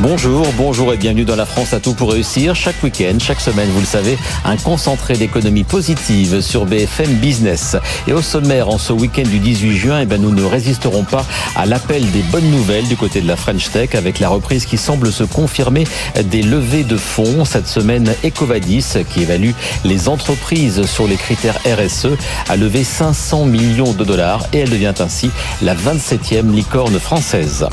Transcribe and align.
Bonjour, 0.00 0.46
bonjour 0.56 0.94
et 0.94 0.96
bienvenue 0.96 1.24
dans 1.24 1.34
la 1.34 1.44
France 1.44 1.72
à 1.72 1.80
tout 1.80 1.92
pour 1.92 2.12
réussir. 2.12 2.54
Chaque 2.54 2.80
week-end, 2.84 3.18
chaque 3.18 3.40
semaine, 3.40 3.68
vous 3.70 3.80
le 3.80 3.86
savez, 3.86 4.16
un 4.44 4.56
concentré 4.56 5.14
d'économie 5.14 5.64
positive 5.64 6.40
sur 6.40 6.66
BFM 6.66 7.14
Business. 7.14 7.76
Et 8.06 8.12
au 8.12 8.22
sommaire, 8.22 8.68
en 8.68 8.78
ce 8.78 8.92
week-end 8.92 9.24
du 9.24 9.40
18 9.40 9.76
juin, 9.76 10.00
eh 10.00 10.06
ben, 10.06 10.22
nous 10.22 10.32
ne 10.32 10.44
résisterons 10.44 11.02
pas 11.02 11.26
à 11.56 11.66
l'appel 11.66 12.08
des 12.12 12.22
bonnes 12.30 12.48
nouvelles 12.48 12.86
du 12.86 12.96
côté 12.96 13.20
de 13.20 13.26
la 13.26 13.34
French 13.34 13.72
Tech 13.72 13.96
avec 13.96 14.20
la 14.20 14.28
reprise 14.28 14.66
qui 14.66 14.78
semble 14.78 15.10
se 15.10 15.24
confirmer 15.24 15.82
des 16.26 16.42
levées 16.42 16.84
de 16.84 16.96
fonds. 16.96 17.44
Cette 17.44 17.66
semaine, 17.66 18.14
Ecovadis, 18.24 18.98
qui 19.12 19.22
évalue 19.22 19.50
les 19.84 20.08
entreprises 20.08 20.86
sur 20.86 21.08
les 21.08 21.16
critères 21.16 21.58
RSE, 21.66 22.16
a 22.48 22.54
levé 22.54 22.84
500 22.84 23.46
millions 23.46 23.92
de 23.92 24.04
dollars 24.04 24.46
et 24.52 24.58
elle 24.58 24.70
devient 24.70 24.94
ainsi 25.00 25.32
la 25.60 25.74
27e 25.74 26.54
licorne 26.54 27.00
française. 27.00 27.66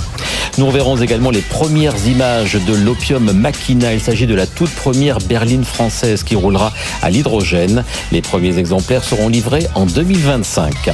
Nous 0.58 0.68
reverrons 0.68 0.96
également 0.96 1.32
les 1.32 1.42
premières 1.42 2.08
de 2.16 2.74
l'Opium 2.74 3.34
Machina. 3.34 3.94
Il 3.94 4.00
s'agit 4.00 4.26
de 4.26 4.36
la 4.36 4.48
toute 4.48 4.70
première 4.70 5.18
berline 5.20 5.66
française 5.66 6.24
qui 6.24 6.36
roulera 6.36 6.72
à 7.02 7.10
l'hydrogène. 7.10 7.84
Les 8.14 8.22
premiers 8.22 8.58
exemplaires 8.58 9.04
seront 9.04 9.28
livrés 9.28 9.68
en 9.76 9.86
2025. 9.86 10.92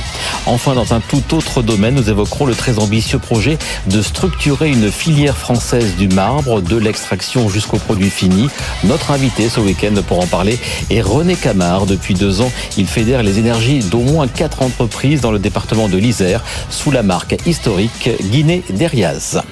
Enfin, 0.47 0.73
dans 0.73 0.95
un 0.95 0.99
tout 0.99 1.35
autre 1.35 1.61
domaine, 1.61 1.93
nous 1.93 2.09
évoquerons 2.09 2.47
le 2.47 2.55
très 2.55 2.79
ambitieux 2.79 3.19
projet 3.19 3.59
de 3.85 4.01
structurer 4.01 4.69
une 4.69 4.91
filière 4.91 5.37
française 5.37 5.95
du 5.95 6.07
marbre, 6.07 6.59
de 6.59 6.77
l'extraction 6.77 7.49
jusqu'au 7.49 7.77
produit 7.77 8.09
fini. 8.09 8.49
Notre 8.83 9.11
invité 9.11 9.47
ce 9.47 9.59
week-end 9.59 9.93
pour 10.07 10.21
en 10.21 10.27
parler 10.27 10.59
est 10.89 11.01
René 11.01 11.35
Camard. 11.35 11.85
Depuis 11.85 12.15
deux 12.15 12.41
ans, 12.41 12.51
il 12.77 12.87
fédère 12.87 13.21
les 13.21 13.37
énergies 13.37 13.81
d'au 13.81 14.01
moins 14.01 14.27
quatre 14.27 14.63
entreprises 14.63 15.21
dans 15.21 15.31
le 15.31 15.39
département 15.39 15.87
de 15.87 15.97
l'Isère 15.97 16.43
sous 16.71 16.89
la 16.89 17.03
marque 17.03 17.35
historique 17.45 18.09
Guinée 18.31 18.63
Deriaz. 18.71 19.43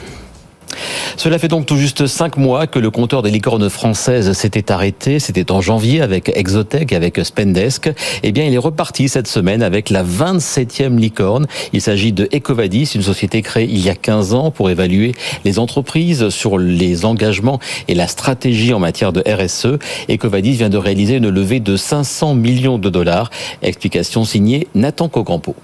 Cela 1.17 1.39
fait 1.39 1.47
donc 1.47 1.65
tout 1.65 1.75
juste 1.75 2.07
cinq 2.07 2.37
mois 2.37 2.67
que 2.67 2.79
le 2.79 2.91
compteur 2.91 3.21
des 3.21 3.31
licornes 3.31 3.69
françaises 3.69 4.31
s'était 4.33 4.71
arrêté. 4.71 5.19
C'était 5.19 5.51
en 5.51 5.61
janvier 5.61 6.01
avec 6.01 6.31
Exotech, 6.35 6.93
avec 6.93 7.19
Spendesk. 7.23 7.91
Eh 8.23 8.31
bien, 8.31 8.45
il 8.45 8.53
est 8.53 8.59
reparti 8.59 9.09
cette 9.09 9.27
semaine 9.27 9.63
avec 9.63 9.89
la 9.89 10.03
27e 10.03 10.97
licorne. 10.97 11.47
Il 11.73 11.81
s'agit 11.81 12.13
de 12.13 12.29
Ecovadis, 12.33 12.91
une 12.95 13.01
société 13.01 13.41
créée 13.41 13.67
il 13.69 13.79
y 13.79 13.89
a 13.89 13.95
15 13.95 14.33
ans 14.33 14.51
pour 14.51 14.69
évaluer 14.69 15.13
les 15.45 15.59
entreprises 15.59 16.29
sur 16.29 16.57
les 16.57 17.05
engagements 17.05 17.59
et 17.87 17.95
la 17.95 18.07
stratégie 18.07 18.73
en 18.73 18.79
matière 18.79 19.13
de 19.13 19.23
RSE. 19.27 19.77
Ecovadis 20.09 20.53
vient 20.53 20.69
de 20.69 20.77
réaliser 20.77 21.15
une 21.15 21.29
levée 21.29 21.59
de 21.59 21.75
500 21.75 22.35
millions 22.35 22.77
de 22.77 22.89
dollars. 22.89 23.29
Explication 23.61 24.23
signée 24.25 24.67
Nathan 24.75 25.09
Cocampo. 25.09 25.55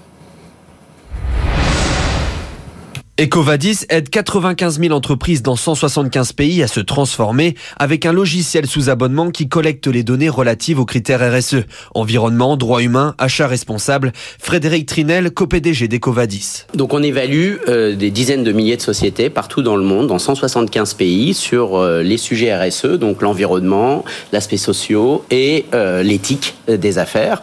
Ecovadis 3.18 3.86
aide 3.88 4.10
95 4.10 4.78
000 4.78 4.92
entreprises 4.92 5.42
dans 5.42 5.56
175 5.56 6.32
pays 6.32 6.62
à 6.62 6.66
se 6.66 6.80
transformer 6.80 7.54
avec 7.78 8.04
un 8.04 8.12
logiciel 8.12 8.66
sous 8.66 8.90
abonnement 8.90 9.30
qui 9.30 9.48
collecte 9.48 9.86
les 9.86 10.02
données 10.02 10.28
relatives 10.28 10.78
aux 10.78 10.84
critères 10.84 11.20
RSE, 11.20 11.64
environnement, 11.94 12.58
droits 12.58 12.82
humains, 12.82 13.14
achats 13.16 13.46
responsables. 13.46 14.12
Frédéric 14.38 14.84
Trinel, 14.84 15.30
co-PDG 15.30 15.88
d'Ecovadis. 15.88 16.66
Donc 16.74 16.92
on 16.92 17.02
évalue 17.02 17.54
euh, 17.68 17.96
des 17.96 18.10
dizaines 18.10 18.44
de 18.44 18.52
milliers 18.52 18.76
de 18.76 18.82
sociétés 18.82 19.30
partout 19.30 19.62
dans 19.62 19.76
le 19.76 19.84
monde, 19.84 20.08
dans 20.08 20.18
175 20.18 20.92
pays, 20.92 21.32
sur 21.32 21.78
euh, 21.78 22.02
les 22.02 22.18
sujets 22.18 22.54
RSE, 22.54 22.98
donc 22.98 23.22
l'environnement, 23.22 24.04
l'aspect 24.30 24.58
social 24.58 25.20
et 25.30 25.64
euh, 25.72 26.02
l'éthique 26.02 26.54
des 26.68 26.98
affaires. 26.98 27.40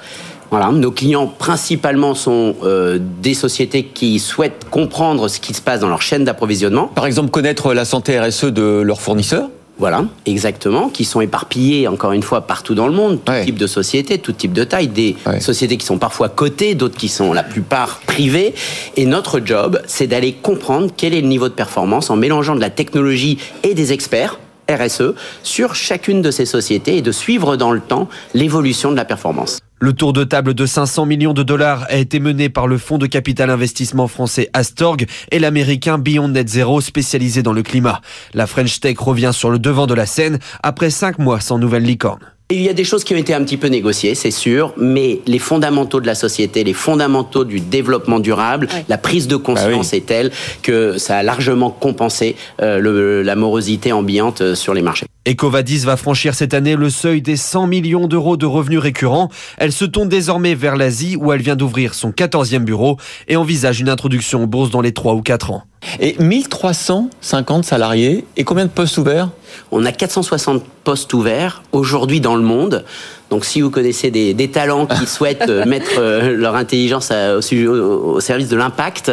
Voilà, 0.53 0.71
nos 0.71 0.91
clients 0.91 1.25
principalement 1.25 2.13
sont 2.13 2.55
euh, 2.61 2.99
des 3.23 3.33
sociétés 3.33 3.85
qui 3.85 4.19
souhaitent 4.19 4.67
comprendre 4.69 5.27
ce 5.27 5.39
qui 5.39 5.51
se 5.51 5.63
passe 5.63 5.79
dans 5.79 5.87
leur 5.87 6.03
chaîne 6.03 6.25
d'approvisionnement. 6.25 6.85
Par 6.93 7.07
exemple, 7.07 7.31
connaître 7.31 7.73
la 7.73 7.85
santé 7.85 8.19
RSE 8.19 8.45
de 8.45 8.81
leurs 8.81 9.01
fournisseurs. 9.01 9.49
Voilà, 9.79 10.05
exactement, 10.27 10.89
qui 10.89 11.05
sont 11.05 11.21
éparpillés 11.21 11.87
encore 11.87 12.11
une 12.11 12.21
fois 12.21 12.41
partout 12.41 12.75
dans 12.75 12.85
le 12.85 12.93
monde, 12.93 13.19
tout 13.25 13.33
type 13.43 13.57
de 13.57 13.65
sociétés, 13.65 14.19
tout 14.19 14.31
type 14.31 14.53
de 14.53 14.63
taille, 14.63 14.89
des 14.89 15.15
sociétés 15.39 15.77
qui 15.77 15.87
sont 15.87 15.97
parfois 15.97 16.29
cotées, 16.29 16.75
d'autres 16.75 16.97
qui 16.97 17.09
sont 17.09 17.33
la 17.33 17.41
plupart 17.41 17.99
privées. 18.05 18.53
Et 18.95 19.07
notre 19.07 19.41
job, 19.43 19.81
c'est 19.87 20.05
d'aller 20.05 20.33
comprendre 20.33 20.91
quel 20.95 21.15
est 21.15 21.21
le 21.21 21.27
niveau 21.27 21.49
de 21.49 21.55
performance 21.55 22.11
en 22.11 22.15
mélangeant 22.15 22.53
de 22.53 22.61
la 22.61 22.69
technologie 22.69 23.39
et 23.63 23.73
des 23.73 23.91
experts 23.91 24.37
RSE 24.69 25.13
sur 25.43 25.75
chacune 25.75 26.21
de 26.21 26.31
ces 26.31 26.45
sociétés 26.45 26.97
et 26.97 27.01
de 27.01 27.11
suivre 27.11 27.55
dans 27.57 27.71
le 27.71 27.79
temps 27.79 28.07
l'évolution 28.33 28.91
de 28.91 28.95
la 28.95 29.05
performance. 29.05 29.59
Le 29.79 29.91
tour 29.91 30.13
de 30.13 30.23
table 30.23 30.53
de 30.53 30.65
500 30.65 31.05
millions 31.05 31.33
de 31.33 31.43
dollars 31.43 31.85
a 31.89 31.97
été 31.97 32.21
mené 32.21 32.47
par 32.47 32.67
le 32.67 32.77
fonds 32.77 32.97
de 32.97 33.05
capital 33.05 33.49
investissement 33.49 34.07
français 34.07 34.49
Astorg 34.53 35.05
et 35.31 35.39
l'américain 35.39 35.97
Beyond 35.97 36.29
Net 36.29 36.47
Zero 36.47 36.79
spécialisé 36.79 37.43
dans 37.43 37.51
le 37.51 37.63
climat. 37.63 37.99
La 38.33 38.47
French 38.47 38.79
Tech 38.79 38.97
revient 38.99 39.31
sur 39.33 39.49
le 39.49 39.59
devant 39.59 39.85
de 39.85 39.93
la 39.93 40.05
scène 40.05 40.39
après 40.61 40.89
cinq 40.89 41.19
mois 41.19 41.41
sans 41.41 41.57
nouvelle 41.57 41.83
licorne. 41.83 42.21
Il 42.55 42.61
y 42.61 42.69
a 42.69 42.73
des 42.73 42.83
choses 42.83 43.03
qui 43.03 43.15
ont 43.15 43.17
été 43.17 43.33
un 43.33 43.43
petit 43.43 43.57
peu 43.57 43.65
négociées, 43.65 44.13
c'est 44.13 44.29
sûr, 44.29 44.75
mais 44.77 45.21
les 45.25 45.39
fondamentaux 45.39 45.99
de 45.99 46.05
la 46.05 46.13
société, 46.13 46.63
les 46.63 46.73
fondamentaux 46.73 47.45
du 47.45 47.59
développement 47.59 48.19
durable, 48.19 48.67
la 48.89 48.99
prise 48.99 49.27
de 49.27 49.37
conscience 49.37 49.89
bah 49.89 49.97
est 49.97 50.05
telle 50.05 50.31
que 50.61 50.99
ça 50.99 51.17
a 51.17 51.23
largement 51.23 51.71
compensé 51.71 52.35
euh, 52.61 53.23
la 53.23 53.35
morosité 53.35 53.91
ambiante 53.91 54.41
euh, 54.41 54.53
sur 54.53 54.75
les 54.75 54.83
marchés. 54.83 55.07
Ecovadis 55.27 55.79
va 55.79 55.97
franchir 55.97 56.35
cette 56.35 56.53
année 56.53 56.75
le 56.75 56.91
seuil 56.91 57.23
des 57.23 57.37
100 57.37 57.65
millions 57.65 58.07
d'euros 58.07 58.37
de 58.37 58.45
revenus 58.45 58.79
récurrents. 58.79 59.29
Elle 59.57 59.71
se 59.71 59.85
tourne 59.85 60.09
désormais 60.09 60.53
vers 60.53 60.75
l'Asie 60.75 61.15
où 61.15 61.33
elle 61.33 61.41
vient 61.41 61.55
d'ouvrir 61.55 61.95
son 61.95 62.11
14e 62.11 62.59
bureau 62.59 62.97
et 63.27 63.35
envisage 63.35 63.79
une 63.79 63.89
introduction 63.89 64.43
en 64.43 64.47
bourse 64.47 64.69
dans 64.69 64.81
les 64.81 64.91
3 64.91 65.15
ou 65.15 65.21
4 65.23 65.49
ans. 65.49 65.63
Et 65.99 66.15
1350 66.19 67.63
salariés 67.63 68.25
et 68.37 68.43
combien 68.43 68.65
de 68.65 68.69
postes 68.69 68.97
ouverts? 68.97 69.29
On 69.71 69.85
a 69.85 69.91
460 69.91 70.63
postes 70.83 71.13
ouverts 71.13 71.63
aujourd'hui 71.71 72.19
dans 72.19 72.35
le 72.35 72.41
monde. 72.41 72.85
Donc 73.29 73.45
si 73.45 73.61
vous 73.61 73.69
connaissez 73.69 74.11
des, 74.11 74.47
talents 74.49 74.85
qui 74.85 75.05
souhaitent 75.07 75.49
euh, 75.49 75.65
mettre 75.65 75.97
euh, 75.97 76.35
leur 76.35 76.55
intelligence 76.55 77.11
au, 77.11 78.19
service 78.19 78.49
de 78.49 78.55
l'impact, 78.55 79.11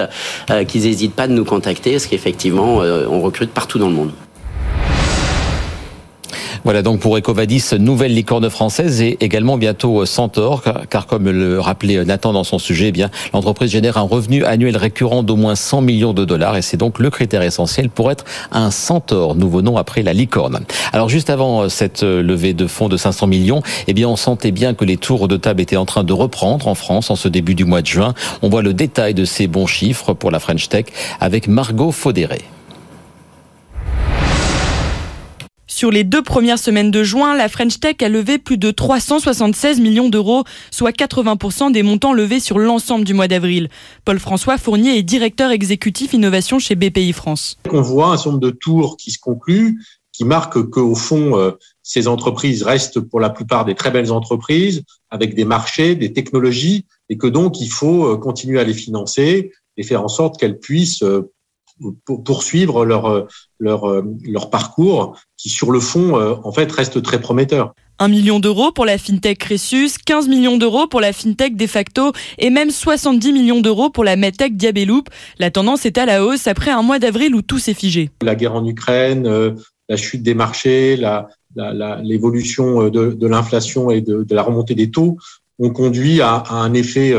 euh, 0.51 0.65
qu'ils 0.65 0.83
n'hésitent 0.83 1.15
pas 1.15 1.27
de 1.27 1.33
nous 1.33 1.45
contacter 1.45 1.93
parce 1.93 2.07
qu'effectivement, 2.07 2.77
on 2.77 3.21
recrute 3.21 3.51
partout 3.51 3.79
dans 3.79 3.89
le 3.89 3.95
monde. 3.95 4.11
Voilà 6.65 6.83
donc 6.83 7.01
pour 7.01 7.17
Ecovadis, 7.17 7.71
nouvelle 7.79 8.15
licorne 8.15 8.51
française 8.51 9.01
et 9.01 9.17
également 9.21 9.57
bientôt 9.57 10.05
Centaure, 10.05 10.63
car 10.91 11.07
comme 11.07 11.31
le 11.31 11.59
rappelait 11.59 12.05
Nathan 12.05 12.35
dans 12.35 12.45
son 12.45 12.59
sujet, 12.59 12.89
eh 12.89 12.93
bien 12.93 13.11
l'entreprise 13.33 13.71
génère 13.71 13.97
un 13.97 14.03
revenu 14.03 14.45
annuel 14.45 14.77
récurrent 14.77 15.23
d'au 15.23 15.37
moins 15.37 15.55
100 15.55 15.81
millions 15.81 16.13
de 16.13 16.27
dollars 16.27 16.59
et 16.59 16.63
c'est 16.63 16.77
donc 16.77 16.99
le 16.99 17.09
critère 17.09 17.41
essentiel 17.41 17.89
pour 17.89 18.11
être 18.11 18.27
un 18.53 18.71
Centaure, 18.71 19.37
nouveau 19.37 19.63
nom 19.63 19.79
après 19.79 20.03
la 20.03 20.13
licorne. 20.13 20.61
Alors 20.93 21.09
juste 21.09 21.31
avant 21.31 21.71
cette 21.71 22.03
levée 22.03 22.53
de 22.53 22.67
fonds 22.67 22.91
de 22.91 22.99
500 22.99 23.27
millions, 23.27 23.63
eh 23.87 23.95
bien 23.95 24.09
on 24.09 24.17
sentait 24.17 24.53
bien 24.53 24.75
que 24.75 24.85
les 24.85 24.99
tours 24.99 25.29
de 25.29 25.39
table 25.39 25.63
étaient 25.63 25.79
en 25.79 25.87
train 25.87 26.05
de 26.05 26.13
reprendre 26.13 26.69
en 26.69 26.75
France 26.75 27.11
en 27.11 27.17
ce 27.17 27.29
début 27.29 27.55
du 27.55 27.65
mois 27.65 27.81
de 27.81 27.87
juin. 27.87 28.13
On 28.43 28.51
voit 28.51 28.63
le 28.63 28.75
détail 28.75 29.15
de 29.15 29.25
ces 29.25 29.47
bons 29.47 29.67
chiffres 29.67 30.13
pour 30.13 30.31
la 30.31 30.41
French 30.41 30.69
Tech 30.69 30.85
avec 31.21 31.49
Margot 31.49 31.91
Faudéré. 31.91 32.43
Sur 35.81 35.91
les 35.91 36.05
deux 36.05 36.21
premières 36.21 36.59
semaines 36.59 36.91
de 36.91 37.03
juin, 37.03 37.35
la 37.35 37.49
French 37.49 37.81
Tech 37.81 37.97
a 38.03 38.11
levé 38.11 38.37
plus 38.37 38.59
de 38.59 38.71
376 38.71 39.81
millions 39.81 40.11
d'euros, 40.11 40.45
soit 40.71 40.95
80% 40.95 41.73
des 41.73 41.83
montants 41.83 42.13
levés 42.13 42.39
sur 42.39 42.59
l'ensemble 42.59 43.07
du 43.07 43.15
mois 43.15 43.29
d'avril. 43.29 43.71
Paul-François 44.05 44.59
Fournier 44.59 44.99
est 44.99 45.03
directeur 45.03 45.51
exécutif 45.51 46.13
innovation 46.13 46.59
chez 46.59 46.75
BPI 46.75 47.15
France. 47.15 47.57
On 47.73 47.81
voit 47.81 48.09
un 48.09 48.19
certain 48.19 48.33
nombre 48.33 48.43
de 48.43 48.51
tours 48.51 48.99
qui 48.99 49.11
se 49.11 49.19
concluent, 49.19 49.79
qui 50.13 50.25
marquent 50.25 50.63
qu'au 50.69 50.95
fond, 50.95 51.39
euh, 51.39 51.53
ces 51.83 52.09
entreprises 52.09 52.63
restent 52.63 53.01
pour 53.01 53.19
la 53.19 53.31
plupart 53.31 53.65
des 53.65 53.75
très 53.75 53.91
belles 53.91 54.13
entreprises, 54.13 54.83
avec 55.09 55.35
des 55.35 55.47
marchés, 55.47 55.95
des 55.95 56.13
technologies, 56.13 56.85
et 57.09 57.17
que 57.17 57.27
donc 57.27 57.59
il 57.59 57.71
faut 57.71 58.05
euh, 58.05 58.19
continuer 58.19 58.61
à 58.61 58.65
les 58.65 58.75
financer 58.75 59.51
et 59.79 59.83
faire 59.83 60.05
en 60.05 60.09
sorte 60.09 60.39
qu'elles 60.39 60.59
puissent 60.59 61.03
euh, 61.03 61.33
poursuivre 62.27 62.85
leur, 62.85 63.27
leur, 63.59 64.03
leur 64.23 64.51
parcours 64.51 65.17
qui, 65.41 65.49
sur 65.49 65.71
le 65.71 65.81
fond, 65.81 66.19
euh, 66.19 66.35
en 66.45 66.53
fait, 66.53 66.71
reste 66.71 67.03
très 67.03 67.19
prometteur. 67.19 67.73
1 67.99 68.09
million 68.09 68.41
d'euros 68.41 68.73
pour 68.73 68.85
la 68.85 68.99
fintech 68.99 69.39
Cressus, 69.39 69.93
15 70.05 70.29
millions 70.29 70.59
d'euros 70.59 70.87
pour 70.87 71.01
la 71.01 71.13
fintech 71.13 71.57
De 71.57 71.67
facto 71.67 72.13
et 72.39 72.51
même 72.51 72.71
70 72.71 73.33
millions 73.33 73.61
d'euros 73.61 73.91
pour 73.91 74.05
la 74.05 74.17
medtech 74.17 74.57
Diabeloop. 74.57 75.09
La 75.39 75.51
tendance 75.51 75.87
est 75.87 75.97
à 75.97 76.07
la 76.07 76.25
hausse 76.25 76.47
après 76.47 76.71
un 76.71 76.83
mois 76.83 76.99
d'avril 76.99 77.35
où 77.35 77.43
tout 77.43 77.59
s'est 77.59 77.75
figé. 77.75 78.11
La 78.23 78.35
guerre 78.35 78.55
en 78.55 78.67
Ukraine, 78.67 79.27
euh, 79.27 79.53
la 79.89 79.97
chute 79.97 80.23
des 80.23 80.35
marchés, 80.35 80.99
l'évolution 81.57 82.85
euh, 82.85 82.91
de, 82.91 83.27
l'inflation 83.27 83.91
et 83.91 84.03
de, 84.03 84.27
la 84.31 84.43
remontée 84.43 84.75
des 84.75 84.91
taux 84.91 85.17
ont 85.59 85.71
conduit 85.71 86.21
à, 86.21 86.45
un 86.51 86.73
effet 86.75 87.15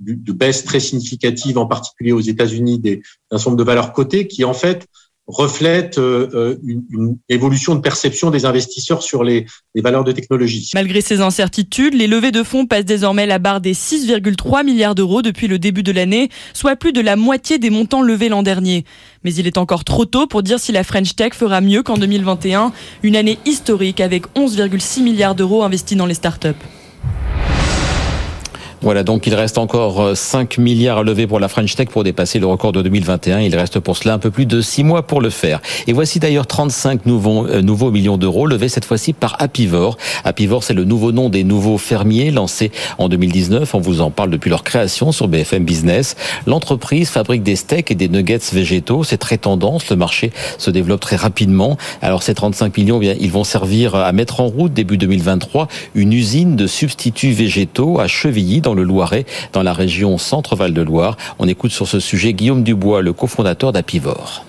de 0.00 0.32
baisse 0.32 0.64
très 0.64 0.80
significative, 0.80 1.58
en 1.58 1.66
particulier 1.66 2.12
aux 2.12 2.20
États-Unis, 2.20 2.78
d'un 2.78 2.98
certain 3.30 3.50
nombre 3.50 3.58
de 3.58 3.64
valeurs 3.64 3.92
cotées 3.92 4.26
qui, 4.26 4.44
en 4.44 4.54
fait, 4.54 4.86
reflète 5.26 5.96
une, 5.96 6.82
une, 6.90 7.16
évolution 7.28 7.74
de 7.74 7.80
perception 7.80 8.30
des 8.30 8.44
investisseurs 8.44 9.02
sur 9.02 9.24
les, 9.24 9.46
les, 9.74 9.80
valeurs 9.80 10.04
de 10.04 10.12
technologie. 10.12 10.70
Malgré 10.74 11.00
ces 11.00 11.20
incertitudes, 11.20 11.94
les 11.94 12.06
levées 12.06 12.30
de 12.30 12.42
fonds 12.42 12.66
passent 12.66 12.84
désormais 12.84 13.26
la 13.26 13.38
barre 13.38 13.60
des 13.60 13.72
6,3 13.72 14.64
milliards 14.64 14.94
d'euros 14.94 15.22
depuis 15.22 15.48
le 15.48 15.58
début 15.58 15.82
de 15.82 15.92
l'année, 15.92 16.28
soit 16.52 16.76
plus 16.76 16.92
de 16.92 17.00
la 17.00 17.16
moitié 17.16 17.58
des 17.58 17.70
montants 17.70 18.02
levés 18.02 18.28
l'an 18.28 18.42
dernier. 18.42 18.84
Mais 19.24 19.34
il 19.34 19.46
est 19.46 19.56
encore 19.56 19.84
trop 19.84 20.04
tôt 20.04 20.26
pour 20.26 20.42
dire 20.42 20.60
si 20.60 20.72
la 20.72 20.84
French 20.84 21.16
Tech 21.16 21.32
fera 21.32 21.60
mieux 21.60 21.82
qu'en 21.82 21.96
2021, 21.96 22.72
une 23.02 23.16
année 23.16 23.38
historique 23.46 24.00
avec 24.00 24.26
11,6 24.34 25.02
milliards 25.02 25.34
d'euros 25.34 25.62
investis 25.62 25.96
dans 25.96 26.06
les 26.06 26.14
startups. 26.14 26.50
Voilà, 28.84 29.02
donc 29.02 29.26
il 29.26 29.34
reste 29.34 29.56
encore 29.56 30.14
5 30.14 30.58
euh, 30.58 30.62
milliards 30.62 30.98
à 30.98 31.02
lever 31.02 31.26
pour 31.26 31.40
la 31.40 31.48
French 31.48 31.74
Tech 31.74 31.88
pour 31.88 32.04
dépasser 32.04 32.38
le 32.38 32.44
record 32.44 32.72
de 32.72 32.82
2021. 32.82 33.40
Il 33.40 33.56
reste 33.56 33.80
pour 33.80 33.96
cela 33.96 34.12
un 34.12 34.18
peu 34.18 34.30
plus 34.30 34.44
de 34.44 34.60
6 34.60 34.84
mois 34.84 35.06
pour 35.06 35.22
le 35.22 35.30
faire. 35.30 35.62
Et 35.86 35.94
voici 35.94 36.20
d'ailleurs 36.20 36.46
35 36.46 37.06
nouveaux, 37.06 37.46
euh, 37.46 37.62
nouveaux 37.62 37.90
millions 37.90 38.18
d'euros 38.18 38.46
levés 38.46 38.68
cette 38.68 38.84
fois-ci 38.84 39.14
par 39.14 39.36
Apivor. 39.38 39.96
Apivor, 40.24 40.62
c'est 40.62 40.74
le 40.74 40.84
nouveau 40.84 41.12
nom 41.12 41.30
des 41.30 41.44
nouveaux 41.44 41.78
fermiers 41.78 42.30
lancés 42.30 42.72
en 42.98 43.08
2019. 43.08 43.74
On 43.74 43.80
vous 43.80 44.02
en 44.02 44.10
parle 44.10 44.28
depuis 44.28 44.50
leur 44.50 44.64
création 44.64 45.12
sur 45.12 45.28
BFM 45.28 45.64
Business. 45.64 46.14
L'entreprise 46.46 47.08
fabrique 47.08 47.42
des 47.42 47.56
steaks 47.56 47.90
et 47.90 47.94
des 47.94 48.10
nuggets 48.10 48.38
végétaux. 48.52 49.02
C'est 49.02 49.16
très 49.16 49.38
tendance. 49.38 49.88
Le 49.88 49.96
marché 49.96 50.30
se 50.58 50.70
développe 50.70 51.00
très 51.00 51.16
rapidement. 51.16 51.78
Alors 52.02 52.22
ces 52.22 52.34
35 52.34 52.76
millions, 52.76 53.00
eh 53.02 53.16
ils 53.18 53.32
vont 53.32 53.44
servir 53.44 53.94
à 53.94 54.12
mettre 54.12 54.42
en 54.42 54.48
route 54.48 54.74
début 54.74 54.98
2023 54.98 55.68
une 55.94 56.12
usine 56.12 56.54
de 56.54 56.66
substituts 56.66 57.32
végétaux 57.32 57.98
à 57.98 58.08
Chevilly 58.08 58.60
le 58.74 58.82
Loiret, 58.82 59.26
dans 59.52 59.62
la 59.62 59.72
région 59.72 60.18
Centre-Val 60.18 60.72
de 60.72 60.82
Loire. 60.82 61.16
On 61.38 61.48
écoute 61.48 61.70
sur 61.70 61.88
ce 61.88 62.00
sujet 62.00 62.32
Guillaume 62.32 62.62
Dubois, 62.62 63.02
le 63.02 63.12
cofondateur 63.12 63.72
d'Apivor. 63.72 64.44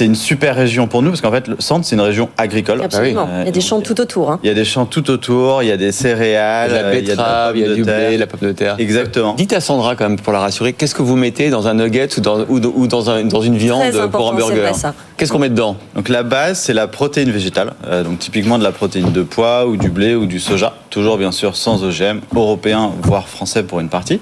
C'est 0.00 0.06
une 0.06 0.14
super 0.14 0.56
région 0.56 0.86
pour 0.86 1.02
nous 1.02 1.10
parce 1.10 1.20
qu'en 1.20 1.30
fait, 1.30 1.46
le 1.46 1.56
centre, 1.58 1.84
c'est 1.84 1.94
une 1.94 2.00
région 2.00 2.30
agricole. 2.38 2.80
Absolument. 2.82 3.28
il 3.40 3.44
y 3.44 3.48
a 3.48 3.52
des 3.52 3.60
champs 3.60 3.82
tout 3.82 4.00
autour. 4.00 4.30
Hein. 4.30 4.40
Il 4.42 4.46
y 4.46 4.50
a 4.50 4.54
des 4.54 4.64
champs 4.64 4.86
tout 4.86 5.10
autour, 5.10 5.62
il 5.62 5.68
y 5.68 5.72
a 5.72 5.76
des 5.76 5.92
céréales, 5.92 6.70
il 6.70 6.74
y 6.74 6.78
a, 6.78 7.16
la 7.16 7.52
il 7.54 7.60
y 7.60 7.70
a 7.70 7.74
du 7.74 7.84
blé, 7.84 8.16
la 8.16 8.26
pomme 8.26 8.40
de 8.40 8.52
terre. 8.52 8.76
Exactement. 8.78 9.34
Dites 9.34 9.52
à 9.52 9.60
Sandra, 9.60 9.96
quand 9.96 10.08
même, 10.08 10.18
pour 10.18 10.32
la 10.32 10.38
rassurer, 10.38 10.72
qu'est-ce 10.72 10.94
que 10.94 11.02
vous 11.02 11.16
mettez 11.16 11.50
dans 11.50 11.68
un 11.68 11.74
nugget 11.74 12.08
ou 12.16 12.22
dans, 12.22 12.46
ou, 12.48 12.86
dans, 12.86 13.10
un, 13.10 13.24
dans 13.24 13.42
une 13.42 13.58
viande 13.58 13.92
pour 14.10 14.32
un 14.32 14.36
burger 14.36 14.72
Qu'est-ce 15.18 15.30
qu'on 15.30 15.38
met 15.38 15.50
dedans 15.50 15.76
Donc 15.94 16.08
la 16.08 16.22
base, 16.22 16.60
c'est 16.60 16.72
la 16.72 16.88
protéine 16.88 17.30
végétale. 17.30 17.74
Euh, 17.86 18.02
donc 18.02 18.20
typiquement 18.20 18.56
de 18.56 18.64
la 18.64 18.72
protéine 18.72 19.12
de 19.12 19.22
pois 19.22 19.66
ou 19.66 19.76
du 19.76 19.90
blé 19.90 20.14
ou 20.14 20.24
du 20.24 20.40
soja. 20.40 20.72
Toujours 20.88 21.18
bien 21.18 21.30
sûr 21.30 21.56
sans 21.56 21.84
OGM, 21.84 22.20
européen 22.34 22.90
voire 23.02 23.28
français 23.28 23.64
pour 23.64 23.80
une 23.80 23.90
partie 23.90 24.18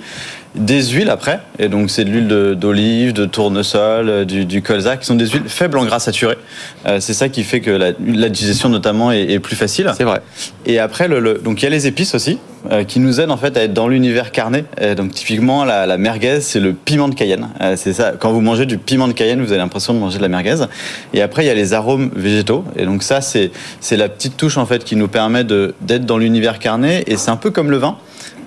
des 0.59 0.83
huiles 0.89 1.11
après, 1.11 1.41
et 1.59 1.69
donc 1.69 1.91
c'est 1.91 2.05
de 2.05 2.11
l'huile 2.11 2.57
d'olive, 2.57 3.13
de, 3.13 3.25
tournesol, 3.27 4.09
euh, 4.09 4.25
du, 4.25 4.63
colza, 4.63 4.97
qui 4.97 5.07
sont 5.07 5.15
des 5.15 5.27
huiles 5.27 5.43
faibles 5.47 5.79
en 5.79 5.85
gras 5.85 6.01
saturé. 6.01 6.37
Euh, 6.87 6.99
c'est 7.01 7.15
ça 7.15 7.29
qui 7.29 7.45
fait 7.45 7.61
que 7.61 7.71
la, 7.71 7.93
digestion 8.29 8.69
notamment 8.69 9.13
est, 9.13 9.39
plus 9.39 9.57
facile. 9.57 9.91
C'est 9.97 10.05
vrai. 10.05 10.21
Et 10.67 10.79
après, 10.79 11.09
le, 11.09 11.41
donc 11.43 11.63
il 11.63 11.65
y 11.65 11.67
a 11.67 11.71
les 11.71 11.87
épices 11.87 12.15
aussi, 12.15 12.39
euh, 12.73 12.83
qui 12.83 12.99
nous 12.99 13.21
aident 13.21 13.31
en 13.31 13.37
fait 13.37 13.57
à 13.57 13.63
être 13.63 13.73
dans 13.73 13.89
l'univers 13.89 14.33
carné. 14.33 14.65
donc 14.97 15.13
typiquement, 15.13 15.65
la, 15.65 15.87
la 15.87 15.97
merguez, 15.97 16.41
c'est 16.41 16.61
le 16.61 16.73
piment 16.73 17.09
de 17.09 17.15
Cayenne. 17.15 17.49
c'est 17.77 17.93
ça. 17.93 18.13
Quand 18.19 18.33
vous 18.33 18.41
mangez 18.41 18.67
du 18.67 18.79
piment 18.79 19.09
de 19.09 19.13
Cayenne, 19.13 19.41
vous 19.41 19.53
avez 19.53 19.61
l'impression 19.61 19.95
de 19.95 19.99
manger 19.99 20.19
de 20.19 20.23
la 20.23 20.29
merguez. 20.29 20.57
Et 21.15 21.23
après, 21.23 21.45
il 21.45 21.47
y 21.47 21.51
a 21.51 21.55
les 21.55 21.73
arômes 21.73 22.11
végétaux. 22.15 22.65
Et 22.77 22.85
donc 22.85 23.03
ça, 23.03 23.21
c'est 23.21 23.53
c'est 23.81 23.97
la 23.97 24.09
petite 24.09 24.37
touche 24.37 24.57
en 24.57 24.67
fait 24.67 24.85
qui 24.85 24.97
nous 24.97 25.09
permet 25.09 25.45
d'être 25.45 26.05
dans 26.05 26.19
l'univers 26.19 26.59
carné. 26.59 27.05
Et 27.07 27.17
c'est 27.17 27.31
un 27.31 27.37
peu 27.37 27.51
comme 27.51 27.71
le 27.71 27.77
vin 27.77 27.97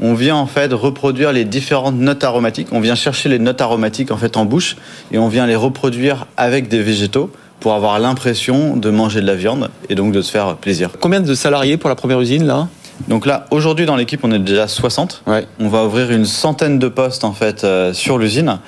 on 0.01 0.13
vient 0.13 0.36
en 0.36 0.48
fait 0.48 0.74
reproduire 0.74 1.31
les 1.31 1.45
différentes 1.45 1.95
notes 1.95 2.24
aromatiques. 2.24 2.68
On 2.71 2.80
vient 2.80 2.95
chercher 2.95 3.30
les 3.30 3.39
notes 3.39 3.62
aromatiques 3.62 4.12
en 4.12 4.18
fait 4.18 4.36
en 4.36 4.45
bouche 4.45 4.75
et 5.12 5.19
on 5.19 5.27
vient 5.27 5.45
les 5.45 5.56
reproduire 5.56 6.25
avec 6.38 6.68
des 6.68 6.81
végétaux 6.81 7.31
pour 7.59 7.74
avoir 7.74 8.00
l'impression 8.00 8.75
de 8.75 8.89
manger 8.89 9.21
de 9.21 9.27
la 9.27 9.36
viande 9.36 9.69
et 9.89 9.95
donc 9.95 10.12
de 10.12 10.21
se 10.21 10.31
faire 10.31 10.56
plaisir. 10.56 10.89
Combien 11.00 11.21
de 11.21 11.33
salariés 11.36 11.77
pour 11.77 11.89
la 11.89 11.95
première 11.95 12.19
usine 12.19 12.45
là? 12.45 12.68
Donc 13.07 13.25
là, 13.25 13.45
aujourd'hui 13.51 13.86
dans 13.86 13.95
l'équipe, 13.95 14.21
on 14.24 14.31
est 14.31 14.39
déjà 14.39 14.68
60. 14.68 15.24
On 15.59 15.68
va 15.68 15.86
ouvrir 15.86 16.12
une 16.12 16.25
centaine 16.25 16.80
de 16.80 16.88
postes 16.88 17.24
en 17.24 17.33
fait 17.33 17.63
euh, 17.63 17.94
sur 17.94 18.18
l'usine, 18.18 18.59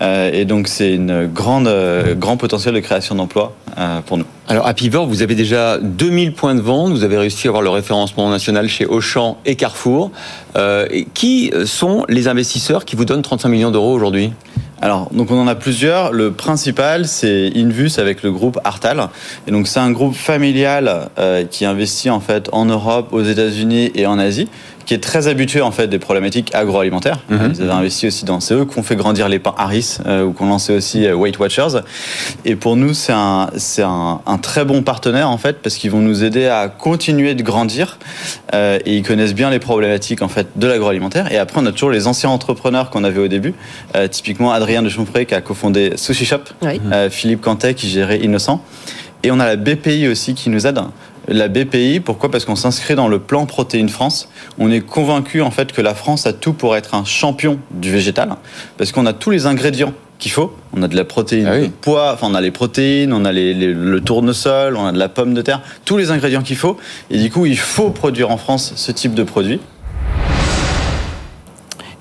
euh, 0.00 0.30
et 0.32 0.44
donc 0.44 0.68
c'est 0.68 0.94
une 0.94 1.26
grande, 1.26 1.68
euh, 1.68 2.14
grand 2.14 2.36
potentiel 2.36 2.74
de 2.74 2.80
création 2.80 3.14
d'emplois 3.14 3.54
pour 4.06 4.18
nous. 4.18 4.24
Alors 4.48 4.66
à 4.66 4.74
Pivot, 4.74 5.06
vous 5.06 5.22
avez 5.22 5.36
déjà 5.36 5.78
2000 5.78 6.32
points 6.32 6.56
de 6.56 6.60
vente, 6.60 6.90
vous 6.90 7.04
avez 7.04 7.16
réussi 7.16 7.46
à 7.46 7.50
avoir 7.50 7.62
le 7.62 7.70
référencement 7.70 8.28
national 8.28 8.68
chez 8.68 8.86
Auchan 8.86 9.38
et 9.46 9.54
Carrefour. 9.54 10.10
Et 10.90 11.06
qui 11.14 11.52
sont 11.64 12.04
les 12.08 12.26
investisseurs 12.26 12.84
qui 12.84 12.96
vous 12.96 13.04
donnent 13.04 13.22
35 13.22 13.48
millions 13.48 13.70
d'euros 13.70 13.92
aujourd'hui? 13.92 14.32
Alors, 14.80 15.08
donc 15.12 15.30
on 15.32 15.40
en 15.40 15.48
a 15.48 15.56
plusieurs. 15.56 16.12
Le 16.12 16.30
principal, 16.32 17.06
c'est 17.06 17.50
Invus 17.56 17.98
avec 17.98 18.22
le 18.22 18.30
groupe 18.30 18.60
Artal. 18.62 19.08
Et 19.46 19.50
donc, 19.50 19.66
c'est 19.66 19.80
un 19.80 19.90
groupe 19.90 20.14
familial 20.14 21.08
euh, 21.18 21.44
qui 21.44 21.64
investit 21.64 22.10
en 22.10 22.20
fait 22.20 22.48
en 22.52 22.64
Europe, 22.64 23.08
aux 23.12 23.22
États-Unis 23.22 23.90
et 23.94 24.06
en 24.06 24.18
Asie 24.18 24.48
qui 24.88 24.94
est 24.94 25.02
très 25.02 25.28
habitué 25.28 25.60
en 25.60 25.70
fait 25.70 25.86
des 25.86 25.98
problématiques 25.98 26.54
agroalimentaires. 26.54 27.18
Mhm. 27.28 27.52
Ils 27.54 27.62
avaient 27.62 27.72
investi 27.72 28.06
aussi 28.06 28.24
dans 28.24 28.40
c'est 28.40 28.54
eux 28.54 28.64
qu'on 28.64 28.82
fait 28.82 28.96
grandir 28.96 29.28
les 29.28 29.38
pains 29.38 29.54
Harris 29.58 29.98
euh, 30.06 30.24
ou 30.24 30.32
qu'on 30.32 30.46
lancé 30.46 30.74
aussi 30.74 31.06
euh, 31.06 31.14
Weight 31.14 31.38
Watchers. 31.38 31.82
Et 32.46 32.56
pour 32.56 32.74
nous, 32.74 32.94
c'est 32.94 33.12
un 33.12 33.50
c'est 33.58 33.82
un, 33.82 34.22
un, 34.24 34.38
très 34.38 34.64
bon 34.64 34.82
partenaire 34.82 35.28
en 35.28 35.36
fait 35.36 35.58
parce 35.60 35.76
qu'ils 35.76 35.90
vont 35.90 36.00
nous 36.00 36.24
aider 36.24 36.46
à 36.46 36.68
continuer 36.68 37.34
de 37.34 37.42
grandir 37.42 37.98
euh, 38.54 38.78
et 38.86 38.96
ils 38.96 39.02
connaissent 39.02 39.34
bien 39.34 39.50
les 39.50 39.58
problématiques 39.58 40.22
en 40.22 40.28
fait 40.28 40.46
de 40.56 40.66
l'agroalimentaire. 40.66 41.30
Et 41.30 41.36
après, 41.36 41.60
on 41.60 41.66
a 41.66 41.72
toujours 41.72 41.90
les 41.90 42.06
anciens 42.06 42.30
entrepreneurs 42.30 42.88
qu'on 42.88 43.04
avait 43.04 43.20
au 43.20 43.28
début, 43.28 43.52
euh, 43.94 44.08
typiquement 44.08 44.52
Adrien 44.52 44.80
de 44.80 44.88
Chompré 44.88 45.26
qui 45.26 45.34
a 45.34 45.42
cofondé 45.42 45.92
Sushi 45.96 46.24
Shop, 46.24 46.38
euh, 46.64 47.10
Philippe 47.10 47.42
Cantet 47.42 47.74
qui 47.74 47.90
gérait 47.90 48.20
Innocent. 48.20 48.64
Et 49.22 49.30
on 49.32 49.38
a 49.38 49.46
la 49.46 49.56
BPI 49.56 50.08
aussi 50.08 50.32
qui 50.32 50.48
nous 50.48 50.66
aide 50.66 50.78
la 51.28 51.48
BPI. 51.48 52.00
Pourquoi? 52.00 52.30
Parce 52.30 52.44
qu'on 52.44 52.56
s'inscrit 52.56 52.94
dans 52.94 53.08
le 53.08 53.18
plan 53.18 53.46
Protéines 53.46 53.88
France. 53.88 54.28
On 54.58 54.70
est 54.70 54.80
convaincu 54.80 55.42
en 55.42 55.50
fait 55.50 55.72
que 55.72 55.80
la 55.80 55.94
France 55.94 56.26
a 56.26 56.32
tout 56.32 56.52
pour 56.52 56.76
être 56.76 56.94
un 56.94 57.04
champion 57.04 57.58
du 57.70 57.90
végétal, 57.90 58.36
parce 58.76 58.92
qu'on 58.92 59.06
a 59.06 59.12
tous 59.12 59.30
les 59.30 59.46
ingrédients 59.46 59.92
qu'il 60.18 60.32
faut. 60.32 60.54
On 60.72 60.82
a 60.82 60.88
de 60.88 60.96
la 60.96 61.04
protéine 61.04 61.46
ah 61.46 61.58
de 61.58 61.68
pois, 61.80 62.12
enfin 62.12 62.26
on 62.30 62.34
a 62.34 62.40
les 62.40 62.50
protéines, 62.50 63.12
on 63.12 63.24
a 63.24 63.32
le 63.32 64.00
tournesol, 64.00 64.76
on 64.76 64.86
a 64.86 64.92
de 64.92 64.98
la 64.98 65.08
pomme 65.08 65.34
de 65.34 65.42
terre, 65.42 65.60
tous 65.84 65.96
les 65.96 66.10
ingrédients 66.10 66.42
qu'il 66.42 66.56
faut. 66.56 66.76
Et 67.10 67.18
du 67.18 67.30
coup, 67.30 67.46
il 67.46 67.58
faut 67.58 67.90
produire 67.90 68.30
en 68.30 68.36
France 68.36 68.72
ce 68.76 68.92
type 68.92 69.14
de 69.14 69.22
produit. 69.22 69.60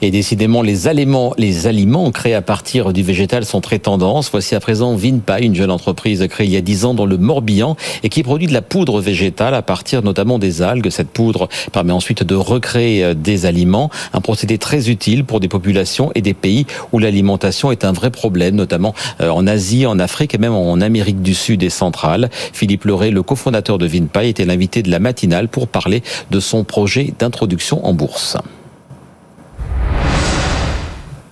Et 0.01 0.11
décidément, 0.11 0.61
les 0.61 0.87
aliments, 0.87 1.33
les 1.39 1.65
aliments 1.65 2.11
créés 2.11 2.35
à 2.35 2.43
partir 2.43 2.93
du 2.93 3.01
végétal 3.01 3.45
sont 3.45 3.61
très 3.61 3.79
tendance. 3.79 4.29
Voici 4.31 4.53
à 4.53 4.59
présent 4.59 4.95
Vinpa, 4.95 5.39
une 5.39 5.55
jeune 5.55 5.71
entreprise 5.71 6.25
créée 6.29 6.45
il 6.45 6.53
y 6.53 6.57
a 6.57 6.61
10 6.61 6.85
ans 6.85 6.93
dans 6.93 7.07
le 7.07 7.17
Morbihan 7.17 7.75
et 8.03 8.09
qui 8.09 8.21
produit 8.21 8.45
de 8.45 8.53
la 8.53 8.61
poudre 8.61 9.01
végétale 9.01 9.55
à 9.55 9.63
partir 9.63 10.03
notamment 10.03 10.37
des 10.37 10.61
algues. 10.61 10.91
Cette 10.91 11.09
poudre 11.09 11.49
permet 11.71 11.93
ensuite 11.93 12.21
de 12.21 12.35
recréer 12.35 13.03
euh, 13.03 13.13
des 13.15 13.47
aliments, 13.47 13.89
un 14.13 14.21
procédé 14.21 14.59
très 14.59 14.89
utile 14.91 15.25
pour 15.25 15.39
des 15.39 15.47
populations 15.47 16.11
et 16.13 16.21
des 16.21 16.35
pays 16.35 16.67
où 16.91 16.99
l'alimentation 16.99 17.71
est 17.71 17.83
un 17.83 17.91
vrai 17.91 18.11
problème, 18.11 18.53
notamment 18.53 18.93
euh, 19.21 19.29
en 19.29 19.47
Asie, 19.47 19.87
en 19.87 19.97
Afrique 19.97 20.35
et 20.35 20.37
même 20.37 20.53
en 20.53 20.79
Amérique 20.79 21.23
du 21.23 21.33
Sud 21.33 21.63
et 21.63 21.71
centrale. 21.71 22.29
Philippe 22.53 22.85
Leray, 22.85 23.09
le 23.09 23.23
cofondateur 23.23 23.79
de 23.79 23.87
Vinpa, 23.87 24.25
était 24.25 24.45
l'invité 24.45 24.83
de 24.83 24.91
la 24.91 24.99
matinale 24.99 25.47
pour 25.47 25.67
parler 25.67 26.03
de 26.29 26.39
son 26.39 26.63
projet 26.63 27.13
d'introduction 27.17 27.83
en 27.83 27.93
bourse. 27.93 28.37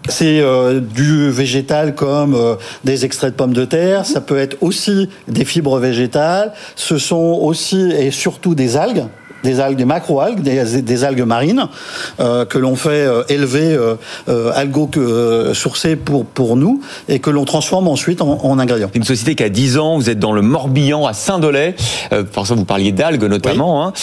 C'est 0.08 0.40
euh, 0.40 0.80
du 0.80 1.30
végétal 1.32 1.96
comme 1.96 2.36
euh, 2.36 2.56
des 2.84 3.06
extraits 3.06 3.32
de 3.32 3.36
pommes 3.36 3.54
de 3.54 3.66
terre, 3.66 4.06
ça 4.06 4.22
peut 4.22 4.38
être 4.38 4.58
aussi 4.62 5.10
des 5.28 5.46
fibres 5.46 5.80
végétales, 5.80 6.54
ce 6.76 6.98
sont 6.98 7.40
aussi 7.42 7.92
et 7.92 8.12
surtout 8.12 8.56
des 8.56 8.78
algues 8.78 9.06
des 9.46 9.60
algues, 9.60 9.78
des 9.78 9.86
macro-algues, 9.86 10.42
des, 10.42 11.04
algues 11.04 11.24
marines 11.24 11.68
euh, 12.20 12.46
que 12.46 12.58
l'on 12.58 12.76
fait 12.76 12.90
euh, 12.90 13.24
élever 13.30 13.74
euh, 13.74 13.96
euh 14.28 14.52
algo 14.54 14.90
sourcées 15.54 15.96
pour 15.96 16.26
pour 16.26 16.56
nous 16.56 16.82
et 17.08 17.20
que 17.20 17.30
l'on 17.30 17.46
transforme 17.46 17.88
ensuite 17.88 18.22
en, 18.22 18.40
en 18.44 18.60
ingrédients. 18.60 18.90
Une 18.94 19.04
société 19.04 19.36
qui 19.36 19.44
a 19.44 19.50
10 19.50 19.78
ans, 19.78 19.96
vous 19.98 20.10
êtes 20.10 20.20
dans 20.20 20.32
le 20.32 20.42
Morbihan 20.42 21.06
à 21.06 21.14
Saint-Dolay. 21.14 21.76
Euh, 22.12 22.24
ça, 22.46 22.54
vous 22.54 22.66
parliez 22.66 22.92
d'algues 22.92 23.24
notamment. 23.24 23.86
Hein. 23.86 23.94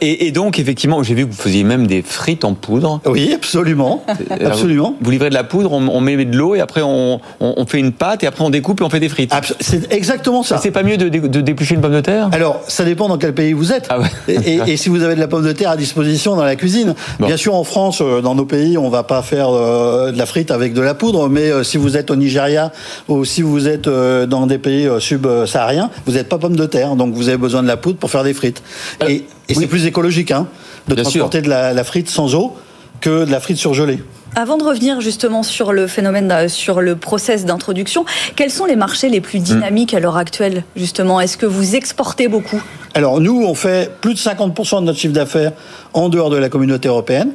Et, 0.00 0.26
et, 0.26 0.32
donc 0.32 0.58
effectivement, 0.58 1.02
j'ai 1.02 1.14
vu 1.14 1.26
que 1.26 1.30
vous 1.30 1.40
faisiez 1.40 1.64
même 1.64 1.86
des 1.86 2.02
frites 2.02 2.44
en 2.44 2.54
poudre. 2.54 3.00
Oui, 3.06 3.32
absolument, 3.34 4.04
absolument. 4.30 4.94
Vous, 5.00 5.10
livrez 5.10 5.28
de 5.28 5.34
la 5.34 5.44
poudre, 5.44 5.72
on, 5.72 5.88
on 5.88 6.00
met 6.00 6.24
de 6.24 6.36
l'eau 6.36 6.54
et 6.54 6.60
après 6.60 6.82
on, 6.82 7.20
on, 7.40 7.66
fait 7.66 7.78
une 7.78 7.92
pâte 7.92 8.22
et 8.24 8.26
après 8.26 8.44
on 8.44 8.50
découpe 8.50 8.80
et 8.80 8.84
on 8.84 8.90
fait 8.90 9.00
des 9.00 9.08
frites. 9.08 9.32
C'est 9.60 9.92
exactement 9.92 10.42
ça. 10.42 10.58
C'est 10.58 10.70
pas 10.70 10.82
mieux 10.82 10.96
de, 10.96 11.08
de, 11.08 11.40
déplucher 11.40 11.74
une 11.74 11.80
pomme 11.80 11.92
de 11.94 12.00
terre? 12.00 12.28
Alors, 12.32 12.60
ça 12.68 12.84
dépend 12.84 13.08
dans 13.08 13.18
quel 13.18 13.34
pays 13.34 13.52
vous 13.52 13.72
êtes. 13.72 13.86
Ah 13.88 14.00
ouais. 14.00 14.08
et, 14.28 14.72
et, 14.72 14.73
si 14.76 14.88
vous 14.88 15.02
avez 15.02 15.14
de 15.14 15.20
la 15.20 15.28
pomme 15.28 15.44
de 15.44 15.52
terre 15.52 15.70
à 15.70 15.76
disposition 15.76 16.36
dans 16.36 16.44
la 16.44 16.56
cuisine. 16.56 16.94
Bien 17.20 17.36
sûr, 17.36 17.54
en 17.54 17.64
France, 17.64 18.00
euh, 18.00 18.20
dans 18.20 18.34
nos 18.34 18.44
pays, 18.44 18.78
on 18.78 18.88
va 18.88 19.02
pas 19.02 19.22
faire 19.22 19.48
euh, 19.50 20.12
de 20.12 20.18
la 20.18 20.26
frite 20.26 20.50
avec 20.50 20.74
de 20.74 20.80
la 20.80 20.94
poudre, 20.94 21.28
mais 21.28 21.50
euh, 21.50 21.62
si 21.62 21.76
vous 21.76 21.96
êtes 21.96 22.10
au 22.10 22.16
Nigeria 22.16 22.72
ou 23.08 23.24
si 23.24 23.42
vous 23.42 23.68
êtes 23.68 23.88
dans 23.88 24.46
des 24.46 24.58
pays 24.58 24.88
subsahariens, 24.98 25.90
vous 26.06 26.12
n'êtes 26.12 26.28
pas 26.28 26.38
pomme 26.38 26.56
de 26.56 26.66
terre, 26.66 26.96
donc 26.96 27.14
vous 27.14 27.28
avez 27.28 27.38
besoin 27.38 27.62
de 27.62 27.68
la 27.68 27.76
poudre 27.76 27.98
pour 27.98 28.10
faire 28.10 28.24
des 28.24 28.34
frites. 28.34 28.62
Et, 29.06 29.24
c'est 29.48 29.66
plus 29.66 29.86
écologique 29.86 30.30
hein, 30.30 30.46
de 30.88 30.94
transporter 30.94 31.42
de 31.42 31.48
la, 31.48 31.72
la 31.72 31.84
frite 31.84 32.08
sans 32.08 32.34
eau 32.34 32.54
que 33.00 33.24
de 33.24 33.30
la 33.30 33.40
frite 33.40 33.58
surgelée. 33.58 33.98
Avant 34.36 34.56
de 34.56 34.64
revenir 34.64 35.00
justement 35.00 35.44
sur 35.44 35.72
le 35.72 35.86
phénomène, 35.86 36.48
sur 36.48 36.80
le 36.80 36.96
process 36.96 37.44
d'introduction, 37.44 38.04
quels 38.34 38.50
sont 38.50 38.64
les 38.64 38.74
marchés 38.74 39.08
les 39.08 39.20
plus 39.20 39.38
dynamiques 39.38 39.94
à 39.94 40.00
l'heure 40.00 40.16
actuelle 40.16 40.64
justement? 40.74 41.20
Est-ce 41.20 41.36
que 41.36 41.46
vous 41.46 41.76
exportez 41.76 42.26
beaucoup? 42.26 42.60
Alors 42.94 43.20
nous, 43.20 43.44
on 43.44 43.54
fait 43.54 43.92
plus 44.00 44.14
de 44.14 44.18
50% 44.18 44.80
de 44.80 44.86
notre 44.86 44.98
chiffre 44.98 45.14
d'affaires 45.14 45.52
en 45.92 46.08
dehors 46.08 46.30
de 46.30 46.36
la 46.36 46.48
communauté 46.48 46.88
européenne. 46.88 47.30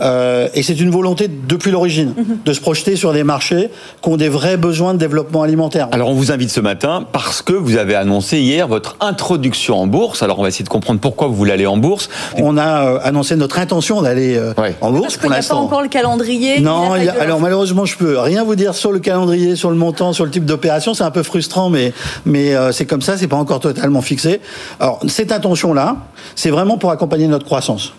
Euh, 0.00 0.48
et 0.54 0.62
c'est 0.62 0.78
une 0.80 0.90
volonté 0.90 1.28
depuis 1.28 1.70
l'origine 1.70 2.14
mhm. 2.16 2.38
de 2.44 2.52
se 2.52 2.60
projeter 2.60 2.96
sur 2.96 3.12
des 3.12 3.24
marchés 3.24 3.70
qui 4.02 4.08
ont 4.08 4.16
des 4.16 4.28
vrais 4.28 4.56
besoins 4.56 4.94
de 4.94 4.98
développement 4.98 5.42
alimentaire. 5.42 5.88
Alors 5.92 6.08
on 6.08 6.14
vous 6.14 6.32
invite 6.32 6.50
ce 6.50 6.60
matin 6.60 7.04
parce 7.12 7.42
que 7.42 7.52
vous 7.52 7.76
avez 7.76 7.94
annoncé 7.94 8.38
hier 8.38 8.68
votre 8.68 8.96
introduction 9.00 9.80
en 9.80 9.86
bourse. 9.86 10.22
Alors 10.22 10.38
on 10.38 10.42
va 10.42 10.48
essayer 10.48 10.64
de 10.64 10.70
comprendre 10.70 11.00
pourquoi 11.00 11.28
vous 11.28 11.34
voulez 11.34 11.52
aller 11.52 11.66
en 11.66 11.76
bourse. 11.76 12.08
On 12.36 12.56
a 12.56 12.86
euh, 12.86 12.98
annoncé 13.02 13.36
notre 13.36 13.58
intention 13.58 14.02
d'aller 14.02 14.36
euh, 14.36 14.52
en 14.80 14.90
bourse. 14.90 15.02
Parce 15.02 15.16
qu'il 15.18 15.30
n'y 15.30 15.36
a 15.36 15.42
pas 15.42 15.54
encore 15.54 15.82
le 15.82 15.88
calendrier. 15.88 16.60
Non, 16.60 16.92
alors 16.92 17.40
malheureusement 17.40 17.84
je 17.84 17.96
peux 17.96 18.18
rien 18.18 18.44
vous 18.44 18.54
dire 18.54 18.74
sur 18.74 18.92
le 18.92 18.98
calendrier, 18.98 19.56
sur 19.56 19.70
le 19.70 19.76
montant, 19.76 20.12
sur 20.12 20.24
le 20.24 20.30
type 20.30 20.44
d'opération. 20.44 20.94
C'est 20.94 21.04
un 21.04 21.10
peu 21.10 21.22
frustrant, 21.22 21.70
mais 21.70 21.92
mais 22.24 22.54
c'est 22.72 22.86
comme 22.86 23.02
ça, 23.02 23.16
c'est 23.16 23.28
pas 23.28 23.36
encore 23.36 23.60
totalement 23.60 24.02
fixé. 24.02 24.40
Alors 24.78 25.00
cette 25.08 25.32
intention 25.32 25.74
là, 25.74 25.96
c'est 26.34 26.50
vraiment 26.50 26.78
pour 26.78 26.90
accompagner 26.90 27.26
notre 27.26 27.44
croissance. 27.44 27.92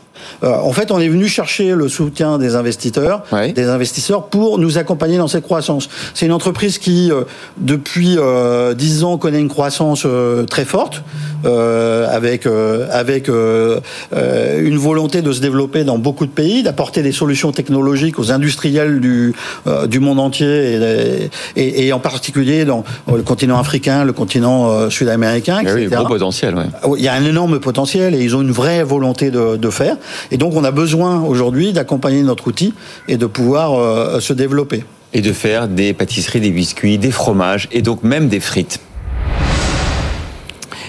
Euh, 0.44 0.56
en 0.56 0.72
fait, 0.72 0.92
on 0.92 1.00
est 1.00 1.08
venu 1.08 1.28
chercher 1.28 1.72
le 1.72 1.90
soutien 1.90 2.38
des 2.38 2.56
investisseurs, 2.56 3.24
des 3.56 3.68
investisseurs 3.68 4.28
pour 4.28 4.58
nous 4.58 4.78
accompagner 4.78 5.18
dans 5.18 5.28
cette 5.28 5.44
croissance. 5.44 5.90
C'est 6.14 6.26
une 6.26 6.32
entreprise 6.34 6.78
qui, 6.78 7.12
euh, 7.12 7.24
depuis 7.58 8.18
euh, 8.18 8.74
10 8.74 9.04
ans, 9.04 9.18
connaît 9.18 9.40
une 9.40 9.50
croissance 9.50 10.04
euh, 10.06 10.46
très 10.46 10.66
forte, 10.66 11.04
avec 11.44 12.46
avec 12.46 13.28
une 13.28 14.78
volonté 14.78 15.24
de 15.24 15.32
se 15.32 15.42
développer 15.42 15.84
dans 15.84 15.98
beaucoup 15.98 16.28
de 16.28 16.32
pays, 16.32 16.62
d'apporter 16.62 17.02
des 17.02 17.12
solutions 17.12 17.52
technologiques 17.52 18.20
aux 18.20 18.32
industriels 18.32 19.00
du 19.00 19.34
du 19.88 20.00
monde 20.00 20.20
entier 20.20 20.76
et, 20.76 21.30
et, 21.56 21.88
et, 21.88 21.94
en 21.94 22.00
particulier 22.00 22.64
dans 22.64 22.84
le 23.12 23.24
continent 23.24 23.58
africain, 23.58 24.04
le 24.04 24.14
continent 24.14 24.90
sud-américain. 24.92 25.62
Oui, 25.66 25.88
gros 25.88 26.06
potentiel. 26.06 26.56
Ouais. 26.56 26.98
Il 26.98 27.04
y 27.04 27.08
a 27.08 27.14
un 27.14 27.26
énorme 27.26 27.60
potentiel 27.60 28.14
et 28.14 28.22
ils 28.22 28.36
ont 28.36 28.42
une 28.42 28.52
vraie 28.52 28.84
volonté 28.84 29.32
de, 29.32 29.58
de 29.58 29.70
faire. 29.72 29.98
Et 30.32 30.38
donc 30.38 30.56
on 30.56 30.64
a 30.64 30.72
besoin 30.72 31.22
aujourd'hui 31.22 31.74
d'accompagner 31.74 32.24
notre 32.24 32.48
outil 32.48 32.74
et 33.08 33.18
de 33.18 33.26
pouvoir 33.26 33.74
euh, 33.74 34.20
se 34.20 34.34
développer. 34.34 34.84
Et 35.14 35.22
de 35.22 35.34
faire 35.34 35.68
des 35.68 35.94
pâtisseries, 35.94 36.40
des 36.40 36.52
biscuits, 36.52 36.98
des 36.98 37.12
fromages 37.12 37.68
et 37.72 37.82
donc 37.82 38.04
même 38.04 38.30
des 38.30 38.40
frites 38.40 38.80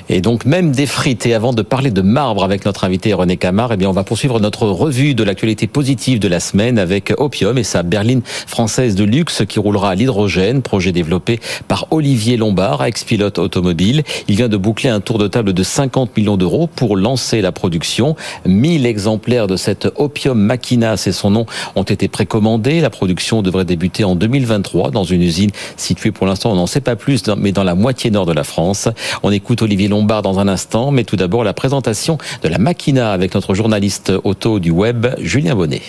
et 0.08 0.20
donc 0.20 0.44
même 0.44 0.72
des 0.72 0.86
frites. 0.86 1.26
Et 1.26 1.34
avant 1.34 1.52
de 1.52 1.62
parler 1.62 1.90
de 1.90 2.02
marbre 2.02 2.44
avec 2.44 2.64
notre 2.64 2.84
invité 2.84 3.12
René 3.14 3.36
Camard, 3.36 3.72
eh 3.72 3.76
bien 3.76 3.88
on 3.88 3.92
va 3.92 4.04
poursuivre 4.04 4.40
notre 4.40 4.66
revue 4.66 5.14
de 5.14 5.24
l'actualité 5.24 5.66
positive 5.66 6.18
de 6.18 6.28
la 6.28 6.40
semaine 6.40 6.78
avec 6.78 7.12
Opium 7.18 7.58
et 7.58 7.64
sa 7.64 7.82
berline 7.82 8.22
française 8.24 8.94
de 8.94 9.04
luxe 9.04 9.42
qui 9.48 9.58
roulera 9.58 9.90
à 9.90 9.94
l'hydrogène, 9.94 10.62
projet 10.62 10.92
développé 10.92 11.40
par 11.68 11.86
Olivier 11.90 12.36
Lombard, 12.36 12.84
ex-pilote 12.84 13.38
automobile. 13.38 14.02
Il 14.28 14.36
vient 14.36 14.48
de 14.48 14.56
boucler 14.56 14.90
un 14.90 15.00
tour 15.00 15.18
de 15.18 15.28
table 15.28 15.52
de 15.52 15.62
50 15.62 16.16
millions 16.16 16.36
d'euros 16.36 16.66
pour 16.66 16.96
lancer 16.96 17.40
la 17.40 17.52
production. 17.52 18.16
1000 18.46 18.86
exemplaires 18.86 19.46
de 19.46 19.56
cette 19.56 19.88
Opium 19.96 20.38
Machina, 20.38 20.96
c'est 20.96 21.12
son 21.12 21.30
nom, 21.30 21.46
ont 21.74 21.82
été 21.82 22.08
précommandés. 22.08 22.80
La 22.80 22.90
production 22.90 23.42
devrait 23.42 23.64
débuter 23.64 24.04
en 24.04 24.14
2023 24.14 24.90
dans 24.90 25.04
une 25.04 25.22
usine 25.22 25.50
située 25.76 26.12
pour 26.12 26.26
l'instant, 26.26 26.52
on 26.52 26.56
n'en 26.56 26.66
sait 26.66 26.80
pas 26.80 26.96
plus, 26.96 27.22
mais 27.36 27.52
dans 27.52 27.64
la 27.64 27.74
moitié 27.74 28.10
nord 28.10 28.26
de 28.26 28.32
la 28.32 28.44
France. 28.44 28.88
On 29.22 29.30
écoute 29.30 29.62
Olivier 29.62 29.88
Lombard 29.92 30.22
dans 30.22 30.38
un 30.38 30.48
instant, 30.48 30.90
mais 30.90 31.04
tout 31.04 31.16
d'abord 31.16 31.44
la 31.44 31.52
présentation 31.52 32.16
de 32.42 32.48
la 32.48 32.58
Machina 32.58 33.12
avec 33.12 33.34
notre 33.34 33.54
journaliste 33.54 34.10
auto 34.24 34.58
du 34.58 34.70
web, 34.70 35.06
Julien 35.18 35.54
Bonnet. 35.54 35.82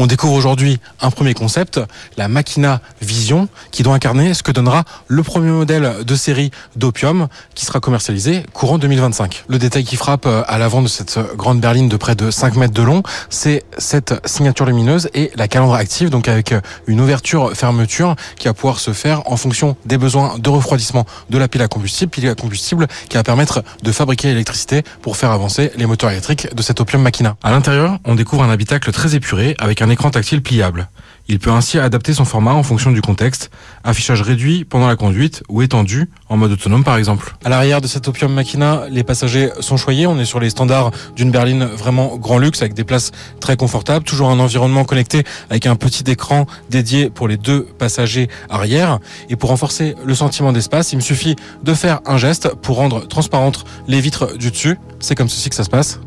On 0.00 0.06
découvre 0.06 0.34
aujourd'hui 0.34 0.78
un 1.00 1.10
premier 1.10 1.34
concept, 1.34 1.80
la 2.16 2.28
Machina 2.28 2.80
Vision, 3.02 3.48
qui 3.72 3.82
doit 3.82 3.94
incarner 3.94 4.32
ce 4.32 4.44
que 4.44 4.52
donnera 4.52 4.84
le 5.08 5.24
premier 5.24 5.50
modèle 5.50 6.04
de 6.04 6.14
série 6.14 6.52
d'Opium, 6.76 7.26
qui 7.56 7.64
sera 7.64 7.80
commercialisé 7.80 8.44
courant 8.52 8.78
2025. 8.78 9.44
Le 9.48 9.58
détail 9.58 9.82
qui 9.82 9.96
frappe 9.96 10.26
euh, 10.26 10.44
à 10.46 10.58
l'avant 10.58 10.82
de 10.82 10.86
cette 10.86 11.18
grande 11.36 11.60
berline 11.60 11.88
de 11.88 11.96
près 11.96 12.14
de 12.14 12.30
5 12.30 12.54
mètres 12.54 12.74
de 12.74 12.82
long, 12.82 13.02
c'est 13.28 13.64
cette 13.76 14.24
signature 14.24 14.66
lumineuse 14.66 15.08
et 15.14 15.32
la 15.34 15.48
calandre 15.48 15.74
active, 15.74 16.10
donc 16.10 16.28
avec 16.28 16.52
euh, 16.52 16.60
une 16.86 17.00
ouverture-fermeture 17.00 18.14
qui 18.36 18.46
va 18.46 18.54
pouvoir 18.54 18.78
se 18.78 18.92
faire 18.92 19.28
en 19.28 19.36
fonction 19.36 19.76
des 19.84 19.98
besoins 19.98 20.38
de 20.38 20.48
refroidissement 20.48 21.06
de 21.28 21.38
la 21.38 21.48
pile 21.48 21.62
à 21.62 21.66
combustible, 21.66 22.12
pile 22.12 22.28
à 22.28 22.36
combustible 22.36 22.86
qui 23.08 23.16
va 23.16 23.24
permettre 23.24 23.64
de 23.82 23.90
fabriquer 23.90 24.28
l'électricité 24.28 24.84
pour 25.02 25.16
faire 25.16 25.32
avancer 25.32 25.72
les 25.74 25.86
moteurs 25.86 26.12
électriques 26.12 26.54
de 26.54 26.62
cette 26.62 26.80
Opium 26.80 27.02
Machina. 27.02 27.36
À 27.42 27.50
l'intérieur, 27.50 27.98
on 28.04 28.14
découvre 28.14 28.44
un 28.44 28.50
habitacle 28.50 28.92
très 28.92 29.16
épuré 29.16 29.56
avec 29.58 29.82
un 29.82 29.87
écran 29.90 30.10
tactile 30.10 30.42
pliable. 30.42 30.88
Il 31.30 31.38
peut 31.38 31.50
ainsi 31.50 31.78
adapter 31.78 32.14
son 32.14 32.24
format 32.24 32.54
en 32.54 32.62
fonction 32.62 32.90
du 32.90 33.02
contexte, 33.02 33.50
affichage 33.84 34.22
réduit 34.22 34.64
pendant 34.64 34.88
la 34.88 34.96
conduite 34.96 35.42
ou 35.50 35.60
étendu 35.60 36.08
en 36.30 36.38
mode 36.38 36.52
autonome 36.52 36.84
par 36.84 36.96
exemple. 36.96 37.36
À 37.44 37.50
l'arrière 37.50 37.82
de 37.82 37.86
cette 37.86 38.08
Opium 38.08 38.32
Machina, 38.32 38.84
les 38.90 39.04
passagers 39.04 39.50
sont 39.60 39.76
choyés, 39.76 40.06
on 40.06 40.18
est 40.18 40.24
sur 40.24 40.40
les 40.40 40.48
standards 40.48 40.90
d'une 41.16 41.30
berline 41.30 41.64
vraiment 41.64 42.16
grand 42.16 42.38
luxe 42.38 42.62
avec 42.62 42.72
des 42.72 42.84
places 42.84 43.10
très 43.40 43.58
confortables, 43.58 44.06
toujours 44.06 44.30
un 44.30 44.38
environnement 44.38 44.84
connecté 44.84 45.22
avec 45.50 45.66
un 45.66 45.76
petit 45.76 46.10
écran 46.10 46.46
dédié 46.70 47.10
pour 47.10 47.28
les 47.28 47.36
deux 47.36 47.64
passagers 47.78 48.28
arrière 48.48 48.98
et 49.28 49.36
pour 49.36 49.50
renforcer 49.50 49.96
le 50.02 50.14
sentiment 50.14 50.52
d'espace, 50.52 50.92
il 50.92 50.96
me 50.96 51.02
suffit 51.02 51.36
de 51.62 51.74
faire 51.74 52.00
un 52.06 52.16
geste 52.16 52.54
pour 52.62 52.76
rendre 52.76 53.06
transparentes 53.06 53.66
les 53.86 54.00
vitres 54.00 54.38
du 54.38 54.50
dessus. 54.50 54.78
C'est 54.98 55.14
comme 55.14 55.28
ceci 55.28 55.50
que 55.50 55.56
ça 55.56 55.64
se 55.64 55.70
passe 55.70 56.00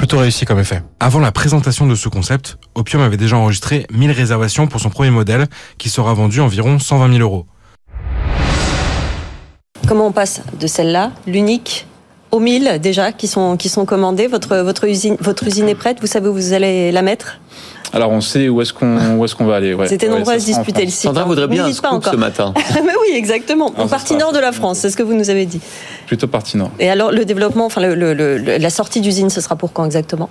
plutôt 0.00 0.16
réussi 0.16 0.46
comme 0.46 0.58
effet. 0.58 0.80
Avant 0.98 1.20
la 1.20 1.30
présentation 1.30 1.86
de 1.86 1.94
ce 1.94 2.08
concept, 2.08 2.56
Opium 2.74 3.02
avait 3.02 3.18
déjà 3.18 3.36
enregistré 3.36 3.86
1000 3.92 4.12
réservations 4.12 4.66
pour 4.66 4.80
son 4.80 4.88
premier 4.88 5.10
modèle, 5.10 5.46
qui 5.76 5.90
sera 5.90 6.14
vendu 6.14 6.40
environ 6.40 6.78
120 6.78 7.18
000 7.18 7.20
euros. 7.20 7.44
Comment 9.86 10.06
on 10.06 10.12
passe 10.12 10.40
de 10.58 10.66
celle-là, 10.66 11.12
l'unique, 11.26 11.86
aux 12.30 12.40
1000 12.40 12.78
déjà 12.80 13.12
qui 13.12 13.28
sont, 13.28 13.58
commandées 13.86 14.26
votre, 14.26 14.56
votre, 14.56 14.88
usine, 14.88 15.18
votre 15.20 15.46
usine 15.46 15.68
est 15.68 15.74
prête 15.74 15.98
Vous 16.00 16.06
savez 16.06 16.28
où 16.28 16.32
vous 16.32 16.54
allez 16.54 16.92
la 16.92 17.02
mettre? 17.02 17.38
Alors 17.92 18.10
on 18.10 18.20
sait 18.20 18.48
où 18.48 18.60
est-ce 18.62 18.72
qu'on 18.72 19.16
où 19.16 19.24
est-ce 19.24 19.34
qu'on 19.34 19.46
va 19.46 19.56
aller. 19.56 19.74
Ouais. 19.74 19.88
C'était 19.88 20.08
nombreux 20.08 20.34
à 20.34 20.38
se 20.38 20.44
disputer 20.46 20.84
le 20.84 20.90
site. 20.90 21.02
Sandra 21.02 21.24
voudrait 21.24 21.48
bien 21.48 21.64
un 21.64 21.72
scoop 21.72 22.04
ce 22.04 22.16
matin. 22.16 22.54
Mais 22.74 22.92
oui, 23.02 23.16
exactement. 23.16 23.72
En 23.76 23.88
partie 23.88 24.16
nord 24.16 24.32
de 24.32 24.38
la 24.38 24.52
France, 24.52 24.78
c'est 24.78 24.90
ce 24.90 24.96
que 24.96 25.02
vous 25.02 25.14
nous 25.14 25.30
avez 25.30 25.46
dit. 25.46 25.60
Plutôt 26.06 26.26
partie 26.28 26.56
nord. 26.56 26.70
Et 26.78 26.88
alors 26.90 27.10
le 27.12 27.24
développement, 27.24 27.66
enfin 27.66 27.80
le, 27.80 27.94
le, 27.94 28.38
la 28.38 28.70
sortie 28.70 29.00
d'usine, 29.00 29.30
ce 29.30 29.40
sera 29.40 29.56
pour 29.56 29.72
quand 29.72 29.84
exactement? 29.84 30.28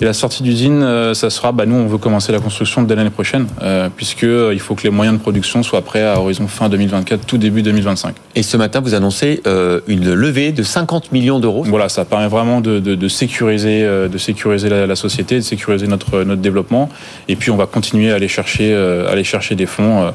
Et 0.00 0.04
la 0.04 0.12
sortie 0.12 0.42
d'usine, 0.42 0.82
euh, 0.82 1.14
ça 1.14 1.30
sera. 1.30 1.52
Bah, 1.52 1.64
nous, 1.66 1.76
on 1.76 1.86
veut 1.86 1.98
commencer 1.98 2.32
la 2.32 2.38
construction 2.38 2.82
dès 2.82 2.94
l'année 2.94 3.10
prochaine, 3.10 3.46
euh, 3.62 3.88
puisque 3.94 4.24
euh, 4.24 4.52
il 4.52 4.60
faut 4.60 4.74
que 4.74 4.82
les 4.82 4.90
moyens 4.90 5.16
de 5.16 5.22
production 5.22 5.62
soient 5.62 5.82
prêts 5.82 6.04
à 6.04 6.18
horizon 6.18 6.48
fin 6.48 6.68
2024, 6.68 7.24
tout 7.24 7.38
début 7.38 7.62
2025. 7.62 8.14
Et 8.34 8.42
ce 8.42 8.56
matin, 8.56 8.80
vous 8.80 8.94
annoncez 8.94 9.40
euh, 9.46 9.80
une 9.86 10.12
levée 10.12 10.52
de 10.52 10.62
50 10.62 11.12
millions 11.12 11.38
d'euros. 11.38 11.64
Voilà, 11.66 11.88
ça 11.88 12.04
permet 12.04 12.28
vraiment 12.28 12.60
de, 12.60 12.78
de, 12.78 12.94
de 12.94 13.08
sécuriser, 13.08 13.82
de 13.82 14.18
sécuriser 14.18 14.68
la, 14.68 14.86
la, 14.86 14.96
société, 14.96 15.36
de 15.36 15.40
sécuriser 15.40 15.86
notre 15.86 16.24
notre 16.24 16.42
développement. 16.42 16.90
Et 17.28 17.36
puis 17.36 17.50
on 17.50 17.56
va 17.56 17.66
continuer 17.66 18.10
à 18.12 18.16
aller 18.16 18.28
chercher, 18.28 18.72
euh, 18.72 19.10
aller 19.10 19.24
chercher 19.24 19.54
des 19.54 19.66
fonds 19.66 20.02
euh, 20.02 20.10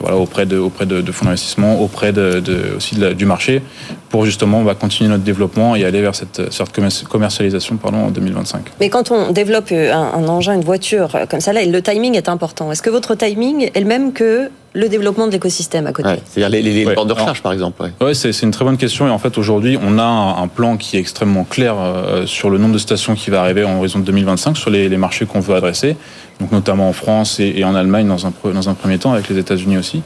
voilà, 0.00 0.16
auprès, 0.16 0.46
de, 0.46 0.58
auprès 0.58 0.86
de, 0.86 1.12
fonds 1.12 1.26
d'investissement, 1.26 1.80
auprès 1.80 2.12
de, 2.12 2.42
aussi 2.76 2.96
du 2.96 3.26
marché, 3.26 3.62
pour 4.08 4.24
justement 4.24 4.64
continuer 4.74 5.10
notre 5.10 5.24
développement 5.24 5.76
et 5.76 5.84
aller 5.84 6.00
vers 6.00 6.14
cette, 6.14 6.52
sorte 6.52 6.78
commercialisation 7.08 7.76
pardon, 7.76 7.98
en 7.98 8.10
2025. 8.10 8.72
Mais 8.80 8.88
quand 8.88 9.10
on 9.10 9.30
développe 9.32 9.72
un, 9.72 9.92
un 9.92 10.28
engin, 10.28 10.54
une 10.54 10.64
voiture 10.64 11.16
comme 11.28 11.40
ça, 11.40 11.52
là, 11.52 11.64
le 11.64 11.82
timing 11.82 12.14
est 12.16 12.28
important. 12.28 12.70
Est-ce 12.72 12.82
que 12.82 12.90
votre 12.90 13.14
timing 13.14 13.70
est 13.74 13.80
le 13.80 13.86
même 13.86 14.12
que 14.12 14.50
le 14.74 14.88
développement 14.88 15.28
de 15.28 15.32
l'écosystème 15.32 15.86
à 15.86 15.92
côté. 15.92 16.08
C'est-à-dire 16.26 16.50
les, 16.50 16.60
les, 16.60 16.84
de 16.84 17.12
recharge, 17.12 17.42
par 17.42 17.52
exemple. 17.52 17.80
Oui, 17.82 18.06
ouais, 18.06 18.14
c'est 18.14 18.42
une 18.42 18.50
très 18.50 18.64
bonne 18.64 18.76
question. 18.76 19.06
Et 19.06 19.10
en 19.10 19.18
fait, 19.18 19.38
aujourd'hui, 19.38 19.78
on 19.80 19.98
a 19.98 20.02
un, 20.04 20.48
plan 20.48 20.76
qui 20.76 20.96
est 20.96 21.00
extrêmement 21.00 21.44
clair 21.44 21.76
euh, 21.78 22.26
sur 22.26 22.50
le 22.50 22.58
nombre 22.58 22.74
de 22.74 22.78
stations 22.78 23.14
qui 23.14 23.30
va 23.30 23.40
arriver 23.40 23.64
en 23.64 23.78
horizon 23.78 24.00
de 24.00 24.04
2025 24.04 24.56
sur 24.56 24.70
les, 24.70 24.88
les 24.88 24.96
marchés 24.96 25.26
qu'on 25.26 25.40
veut 25.40 25.54
adresser. 25.54 25.96
Donc, 26.40 26.50
notamment 26.50 26.88
en 26.88 26.92
France 26.92 27.38
et, 27.38 27.54
et, 27.56 27.64
en 27.64 27.76
Allemagne 27.76 28.08
dans 28.08 28.26
un, 28.26 28.32
dans 28.52 28.68
un 28.68 28.74
premier 28.74 28.98
temps, 28.98 29.12
avec 29.12 29.28
les 29.28 29.38
États-Unis 29.38 29.78
aussi. 29.78 30.02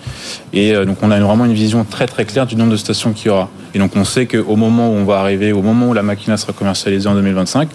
Et 0.53 0.75
euh, 0.75 0.85
donc, 0.85 0.99
on 1.03 1.11
a 1.11 1.19
vraiment 1.19 1.47
une 1.47 1.55
vision 1.55 1.85
très 1.85 2.07
très 2.07 2.27
claire 2.27 2.47
du 2.47 2.55
nombre 2.55 2.73
de 2.73 2.77
stations 2.77 3.13
qu'il 3.13 3.29
y 3.29 3.31
aura. 3.31 3.49
Et 3.75 3.79
donc, 3.79 3.97
on 3.97 4.05
sait 4.05 4.27
qu'au 4.27 4.57
moment 4.57 4.91
où 4.91 4.97
on 4.97 5.05
va 5.05 5.19
arriver, 5.21 5.53
au 5.53 5.63
moment 5.63 5.89
où 5.89 5.95
la 5.95 6.03
machine 6.03 6.37
sera 6.37 6.53
commercialisée 6.53 7.09
en 7.09 7.15
2025, 7.15 7.71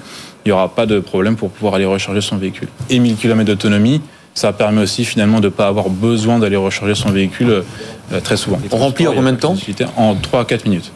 il 0.46 0.50
n'y 0.50 0.52
aura 0.52 0.70
pas 0.70 0.86
de 0.86 1.00
problème 1.00 1.36
pour 1.38 1.50
pouvoir 1.50 1.76
aller 1.76 1.86
recharger 1.86 2.22
son 2.22 2.38
véhicule. 2.38 2.68
Et 2.90 3.00
1000 3.00 3.16
km 3.16 3.46
d'autonomie, 3.46 4.02
ça 4.34 4.54
permet 4.54 4.82
aussi 4.82 5.06
finalement 5.06 5.40
de 5.40 5.46
ne 5.46 5.50
pas 5.50 5.68
avoir 5.68 5.90
besoin 5.90 6.40
d'aller 6.40 6.56
recharger 6.56 6.96
son 6.96 7.10
véhicule 7.10 7.64
euh, 8.12 8.20
très 8.22 8.38
souvent. 8.38 8.60
On 8.72 8.78
remplit 8.78 9.08
en 9.08 9.14
combien 9.14 9.34
de 9.34 9.38
temps? 9.38 9.56
En 9.96 10.16
3 10.16 10.42
à 10.42 10.46
4 10.46 10.66
minutes. 10.66 10.92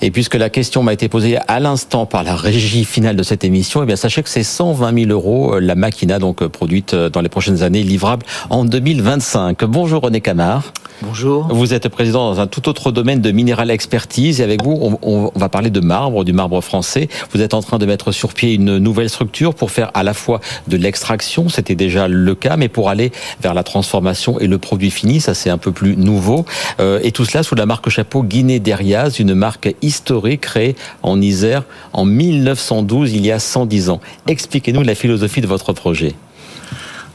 Et 0.00 0.12
puisque 0.12 0.36
la 0.36 0.48
question 0.48 0.84
m'a 0.84 0.92
été 0.92 1.08
posée 1.08 1.38
à 1.48 1.58
l'instant 1.58 2.06
par 2.06 2.22
la 2.22 2.36
régie 2.36 2.84
finale 2.84 3.16
de 3.16 3.24
cette 3.24 3.42
émission, 3.42 3.82
eh 3.82 3.86
bien 3.86 3.96
sachez 3.96 4.22
que 4.22 4.28
c'est 4.28 4.44
120 4.44 5.06
000 5.06 5.10
euros 5.10 5.54
euh, 5.54 5.60
la 5.60 5.74
machina 5.74 6.20
donc 6.20 6.40
euh, 6.40 6.48
produite 6.48 6.94
euh, 6.94 7.10
dans 7.10 7.20
les 7.20 7.28
prochaines 7.28 7.64
années, 7.64 7.82
livrable 7.82 8.24
en 8.48 8.64
2025. 8.64 9.64
Bonjour 9.64 10.02
René 10.02 10.20
Camard. 10.20 10.72
Bonjour. 11.02 11.46
Vous 11.52 11.74
êtes 11.74 11.88
président 11.88 12.30
dans 12.30 12.40
un 12.40 12.48
tout 12.48 12.68
autre 12.68 12.90
domaine 12.90 13.20
de 13.20 13.30
minéral 13.30 13.70
expertise 13.70 14.40
et 14.40 14.44
avec 14.44 14.64
vous, 14.64 14.76
on, 14.80 14.98
on, 15.02 15.32
va 15.38 15.48
parler 15.48 15.70
de 15.70 15.78
marbre, 15.78 16.24
du 16.24 16.32
marbre 16.32 16.60
français. 16.60 17.08
Vous 17.32 17.40
êtes 17.40 17.54
en 17.54 17.60
train 17.60 17.78
de 17.78 17.86
mettre 17.86 18.10
sur 18.10 18.34
pied 18.34 18.54
une 18.54 18.78
nouvelle 18.78 19.08
structure 19.08 19.54
pour 19.54 19.70
faire 19.70 19.92
à 19.94 20.02
la 20.02 20.12
fois 20.12 20.40
de 20.66 20.76
l'extraction, 20.76 21.48
c'était 21.48 21.76
déjà 21.76 22.08
le 22.08 22.34
cas, 22.34 22.56
mais 22.56 22.68
pour 22.68 22.88
aller 22.88 23.12
vers 23.40 23.54
la 23.54 23.62
transformation 23.62 24.40
et 24.40 24.48
le 24.48 24.58
produit 24.58 24.90
fini, 24.90 25.20
ça 25.20 25.34
c'est 25.34 25.50
un 25.50 25.58
peu 25.58 25.70
plus 25.70 25.96
nouveau. 25.96 26.44
Euh, 26.80 26.98
et 27.04 27.12
tout 27.12 27.24
cela 27.24 27.44
sous 27.44 27.54
la 27.54 27.66
marque 27.66 27.88
chapeau 27.90 28.24
Guinée 28.24 28.58
Deriaz, 28.58 29.20
une 29.20 29.34
marque 29.34 29.74
historique 29.88 30.42
créée 30.42 30.76
en 31.02 31.20
Isère 31.20 31.64
en 31.92 32.04
1912, 32.04 33.12
il 33.12 33.26
y 33.26 33.32
a 33.32 33.38
110 33.38 33.90
ans. 33.90 34.00
Expliquez-nous 34.26 34.82
la 34.82 34.94
philosophie 34.94 35.40
de 35.40 35.46
votre 35.46 35.72
projet. 35.72 36.14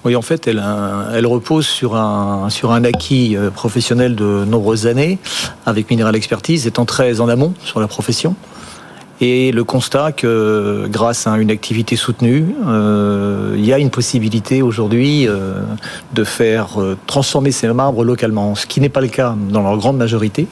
Oui, 0.03 0.17
en 0.17 0.21
fait, 0.21 0.47
elle, 0.47 0.61
elle, 1.13 1.25
repose 1.25 1.65
sur 1.65 1.95
un, 1.95 2.49
sur 2.49 2.73
un 2.73 2.83
acquis 2.83 3.37
euh, 3.37 3.49
professionnel 3.49 4.15
de 4.15 4.43
nombreuses 4.43 4.85
années, 4.85 5.17
avec 5.65 5.89
Minéral 5.89 6.13
Expertise, 6.17 6.67
étant 6.67 6.83
très 6.83 7.21
en 7.21 7.29
amont 7.29 7.53
sur 7.63 7.79
la 7.79 7.87
profession. 7.87 8.35
Et 9.21 9.53
le 9.53 9.63
constat 9.63 10.11
que 10.11 10.85
grâce 10.89 11.27
à 11.27 11.37
une 11.37 11.51
activité 11.51 11.95
soutenue, 11.95 12.45
euh, 12.67 13.53
il 13.55 13.65
y 13.65 13.71
a 13.71 13.79
une 13.79 13.89
possibilité 13.89 14.61
aujourd'hui 14.61 15.27
euh, 15.27 15.61
de 16.13 16.23
faire 16.23 16.81
euh, 16.81 16.97
transformer 17.07 17.51
ces 17.51 17.67
marbres 17.67 18.03
localement, 18.03 18.55
ce 18.55 18.65
qui 18.65 18.81
n'est 18.81 18.89
pas 18.89 19.01
le 19.01 19.07
cas 19.07 19.35
dans 19.49 19.61
leur 19.61 19.77
grande 19.77 19.97
majorité, 19.97 20.47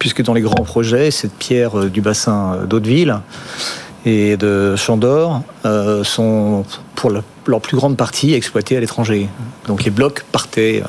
puisque 0.00 0.22
dans 0.22 0.34
les 0.34 0.40
grands 0.40 0.64
projets, 0.64 1.12
cette 1.12 1.34
pierre 1.34 1.84
du 1.84 2.00
bassin 2.00 2.64
d'Hauteville 2.66 3.20
et 4.06 4.38
de 4.38 4.74
Chandor 4.74 5.42
euh, 5.66 6.02
sont 6.02 6.64
pour 6.94 7.12
leur 7.46 7.60
plus 7.60 7.76
grande 7.76 7.96
partie 7.96 8.32
exploités 8.32 8.76
à 8.76 8.80
l'étranger. 8.80 9.28
Donc 9.66 9.84
les 9.84 9.90
blocs 9.90 10.24
partaient 10.32 10.82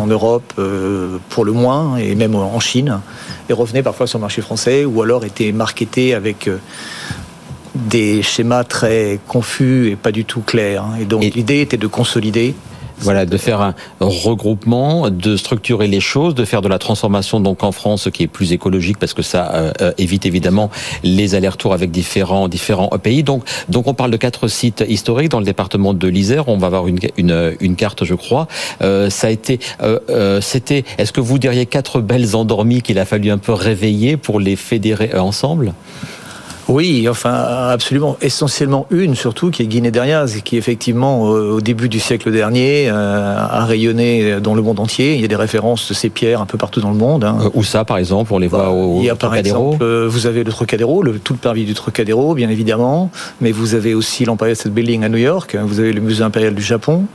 en, 0.00 0.06
Europe 0.08 0.52
euh, 0.58 1.18
pour 1.28 1.44
le 1.44 1.52
moins 1.52 1.96
et 1.96 2.14
même 2.16 2.34
en 2.34 2.60
Chine 2.60 3.00
et 3.48 3.52
revenaient 3.52 3.82
parfois 3.82 4.06
sur 4.06 4.18
le 4.18 4.22
marché 4.22 4.42
français 4.42 4.84
ou 4.84 5.00
alors 5.00 5.24
étaient 5.24 5.52
marketés 5.52 6.14
avec 6.14 6.48
euh, 6.48 6.58
des 7.76 8.22
schémas 8.22 8.64
très 8.64 9.20
confus 9.28 9.90
et 9.90 9.96
pas 9.96 10.10
du 10.10 10.24
tout 10.24 10.40
clairs. 10.40 10.84
Et 11.00 11.04
donc 11.04 11.22
l'idée 11.22 11.60
était 11.60 11.76
de 11.76 11.86
consolider 11.86 12.56
voilà, 12.98 13.26
de 13.26 13.36
faire 13.36 13.60
un 13.60 13.74
regroupement, 14.00 15.10
de 15.10 15.36
structurer 15.36 15.86
les 15.86 16.00
choses, 16.00 16.34
de 16.34 16.44
faire 16.44 16.62
de 16.62 16.68
la 16.68 16.78
transformation 16.78 17.40
donc 17.40 17.62
en 17.62 17.72
France 17.72 18.08
qui 18.12 18.22
est 18.22 18.28
plus 18.28 18.52
écologique 18.52 18.98
parce 18.98 19.14
que 19.14 19.22
ça 19.22 19.52
euh, 19.54 19.72
euh, 19.80 19.92
évite 19.98 20.26
évidemment 20.26 20.70
les 21.02 21.34
allers-retours 21.34 21.72
avec 21.72 21.90
différents 21.90 22.48
différents 22.48 22.88
pays. 23.02 23.22
Donc 23.22 23.44
donc 23.68 23.86
on 23.86 23.94
parle 23.94 24.10
de 24.10 24.16
quatre 24.16 24.48
sites 24.48 24.84
historiques 24.88 25.30
dans 25.30 25.40
le 25.40 25.44
département 25.44 25.94
de 25.94 26.08
l'Isère. 26.08 26.48
On 26.48 26.58
va 26.58 26.68
avoir 26.68 26.86
une 26.86 26.98
une, 27.16 27.56
une 27.60 27.76
carte, 27.76 28.04
je 28.04 28.14
crois. 28.14 28.48
Euh, 28.82 29.10
ça 29.10 29.28
a 29.28 29.30
été 29.30 29.60
euh, 29.82 30.40
c'était. 30.40 30.84
Est-ce 30.98 31.12
que 31.12 31.20
vous 31.20 31.38
diriez 31.38 31.66
quatre 31.66 32.00
belles 32.00 32.34
endormies 32.34 32.82
qu'il 32.82 32.98
a 32.98 33.04
fallu 33.04 33.30
un 33.30 33.38
peu 33.38 33.52
réveiller 33.52 34.16
pour 34.16 34.40
les 34.40 34.56
fédérer 34.56 35.14
ensemble? 35.18 35.74
Oui, 36.68 37.08
enfin 37.08 37.32
absolument, 37.70 38.16
essentiellement 38.20 38.86
une 38.90 39.14
surtout 39.14 39.50
qui 39.50 39.62
est 39.62 39.66
Guinée 39.66 39.90
Deriaz, 39.90 40.40
qui 40.42 40.56
effectivement 40.56 41.22
au 41.22 41.60
début 41.60 41.88
du 41.88 42.00
siècle 42.00 42.32
dernier 42.32 42.88
euh, 42.88 43.36
a 43.38 43.64
rayonné 43.64 44.40
dans 44.40 44.54
le 44.54 44.62
monde 44.62 44.80
entier. 44.80 45.14
Il 45.14 45.20
y 45.20 45.24
a 45.24 45.28
des 45.28 45.36
références 45.36 45.88
de 45.88 45.94
ces 45.94 46.10
pierres 46.10 46.40
un 46.40 46.46
peu 46.46 46.58
partout 46.58 46.80
dans 46.80 46.90
le 46.90 46.96
monde. 46.96 47.24
Hein. 47.24 47.38
Euh, 47.42 47.50
où 47.54 47.62
ça, 47.62 47.84
par 47.84 47.98
exemple, 47.98 48.32
on 48.32 48.38
les 48.38 48.48
voit 48.48 48.64
bah, 48.64 48.70
au 48.70 48.98
Il 49.00 49.04
y 49.04 49.10
a 49.10 49.14
par 49.14 49.34
exemple, 49.34 49.82
euh, 49.82 50.06
vous 50.08 50.26
avez 50.26 50.44
le 50.44 50.50
Trocadéro, 50.50 51.02
le, 51.02 51.18
tout 51.18 51.32
le 51.32 51.38
parvis 51.38 51.64
du 51.64 51.74
Trocadéro, 51.74 52.34
bien 52.34 52.50
évidemment, 52.50 53.10
mais 53.40 53.52
vous 53.52 53.74
avez 53.74 53.94
aussi 53.94 54.24
l'Empire 54.24 54.56
State 54.56 54.72
Building 54.72 55.04
à 55.04 55.08
New 55.08 55.18
York, 55.18 55.56
vous 55.60 55.80
avez 55.80 55.92
le 55.92 56.00
Musée 56.00 56.24
impérial 56.24 56.54
du 56.54 56.62
Japon, 56.62 57.06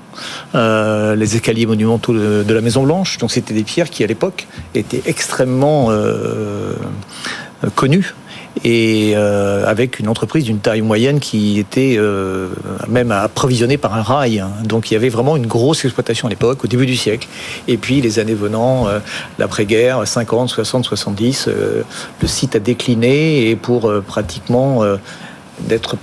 euh, 0.56 1.16
les 1.16 1.36
escaliers 1.36 1.66
monumentaux 1.66 2.14
de, 2.14 2.44
de 2.48 2.54
la 2.54 2.62
Maison 2.62 2.84
Blanche. 2.84 3.18
Donc 3.18 3.32
c'était 3.32 3.54
des 3.54 3.64
pierres 3.64 3.90
qui 3.90 4.04
à 4.04 4.08
l'époque 4.08 4.48
étaient 4.76 5.04
extrêmement 5.06 5.88
euh, 5.90 6.74
connues 7.76 8.14
et 8.64 9.14
euh, 9.16 9.66
avec 9.66 10.00
une 10.00 10.08
entreprise 10.08 10.44
d'une 10.44 10.60
taille 10.60 10.82
moyenne 10.82 11.20
qui 11.20 11.58
était 11.58 11.96
euh, 11.98 12.50
même 12.88 13.12
approvisionnée 13.12 13.78
par 13.78 13.96
un 13.96 14.02
rail. 14.02 14.44
Donc 14.64 14.92
il 14.92 14.94
y 14.94 14.98
avait 14.98 15.10
vraiment 15.10 15.38
une 15.38 15.48
grosse 15.48 15.84
exploitation 15.86 16.28
à 16.28 16.30
l'époque, 16.30 16.64
au 16.64 16.68
début 16.68 16.86
du 16.86 16.96
siècle. 16.98 17.28
Et 17.68 17.78
puis 17.78 18.02
les 18.02 18.20
années 18.20 18.34
venant, 18.34 18.88
euh, 18.88 19.00
l'après-guerre, 19.40 20.06
50, 20.06 20.50
60, 20.50 20.86
70, 20.86 21.50
le 22.22 22.28
site 22.28 22.56
a 22.56 22.60
décliné 22.60 23.50
et 23.50 23.56
pour 23.56 23.92
pratiquement 24.06 24.82
d'être 25.62 25.98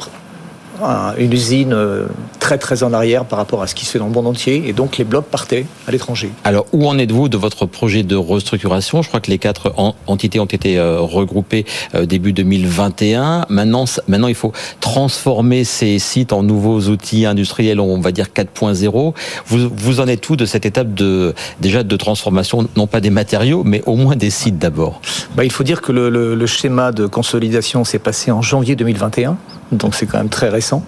une 1.19 1.33
usine 1.33 1.73
euh, 1.73 2.07
très 2.39 2.59
très 2.59 2.83
en 2.83 2.93
arrière 2.93 3.25
par 3.25 3.39
rapport 3.39 3.63
à 3.63 3.67
ce 3.67 3.75
qui 3.75 3.85
se 3.85 3.93
fait 3.93 3.99
dans 3.99 4.07
le 4.07 4.13
monde 4.13 4.27
entier 4.27 4.65
et 4.67 4.73
donc 4.73 4.99
les 4.99 5.05
blocs 5.05 5.27
partaient 5.27 5.67
à 5.87 5.91
l'étranger. 5.91 6.31
Alors 6.45 6.67
où 6.73 6.87
en 6.87 6.99
êtes-vous 6.99 7.29
de 7.29 7.37
votre 7.37 7.67
projet 7.67 8.03
de 8.03 8.17
restructuration? 8.17 9.03
Je 9.03 9.09
crois 9.09 9.21
que 9.21 9.31
les 9.31 9.39
quatre 9.39 9.75
entités 10.07 10.41
ont 10.41 10.47
été 10.47 10.79
euh, 10.79 11.01
regroupées 11.01 11.65
euh, 11.95 12.07
début 12.07 12.33
2021. 12.33 13.47
Maintenant, 13.49 13.85
maintenant 14.07 14.29
il 14.29 14.35
faut 14.35 14.53
transformer 14.81 15.65
ces 15.65 15.99
sites 15.99 16.33
en 16.33 16.43
nouveaux 16.43 16.81
outils 16.83 17.27
industriels, 17.27 17.81
on 17.81 18.01
va 18.01 18.13
dire 18.13 18.27
4.0. 18.35 19.15
Vous, 19.47 19.71
vous 19.75 20.01
en 20.01 20.07
êtes 20.07 20.29
où 20.29 20.37
de 20.37 20.47
cette 20.47 20.67
étape 20.67 20.95
de 20.95 21.35
déjà 21.61 21.83
de 21.83 21.97
transformation, 21.97 22.69
non 22.77 22.87
pas 22.87 23.01
des 23.01 23.11
matériaux, 23.11 23.63
mais 23.65 23.83
au 23.87 23.97
moins 23.97 24.17
des 24.17 24.31
sites 24.31 24.59
d'abord 24.59 25.01
bah, 25.35 25.45
Il 25.45 25.53
faut 25.53 25.65
dire 25.65 25.81
que 25.81 25.93
le, 25.93 26.09
le 26.09 26.47
schéma 26.47 26.93
de 26.93 27.07
consolidation 27.07 27.85
s'est 27.85 27.99
passé 27.99 28.31
en 28.31 28.43
janvier 28.43 28.77
2021 28.77 29.37
donc 29.73 29.95
c'est 29.95 30.07
quand 30.07 30.19
même 30.19 30.29
très 30.29 30.49
récent. 30.49 30.83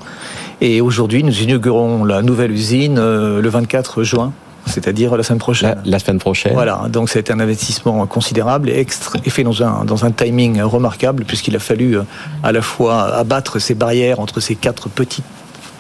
Et 0.61 0.81
aujourd'hui, 0.81 1.23
nous 1.25 1.43
inaugurons 1.43 2.05
la 2.05 2.23
nouvelle 2.23 2.53
usine 2.53 2.99
euh, 2.99 3.41
le 3.41 3.49
24 3.49 4.03
juin 4.03 4.33
c'est-à-dire 4.67 5.17
la 5.17 5.23
semaine 5.23 5.39
prochaine. 5.39 5.81
La, 5.85 5.99
semaine 5.99 6.19
prochaine. 6.19 6.53
Voilà, 6.53 6.85
donc 6.91 7.09
c'est 7.09 7.31
un 7.31 7.41
investissement 7.41 8.07
considérable 8.07 8.69
et, 8.69 8.87
et 9.25 9.31
fait 9.31 9.43
dans 9.43 9.63
un, 9.63 9.85
dans 9.85 10.05
un 10.05 10.11
timing 10.11 10.61
remarquable 10.61 11.25
puisqu'il 11.25 11.57
a 11.57 11.59
fallu 11.59 11.97
euh, 11.97 12.03
à 12.43 12.53
la 12.53 12.63
fois 12.63 13.15
abattre 13.15 13.59
ces 13.59 13.75
barrières 13.75 14.21
entre 14.21 14.41
ces 14.41 14.55
quatre 14.55 14.89
petites 14.89 15.25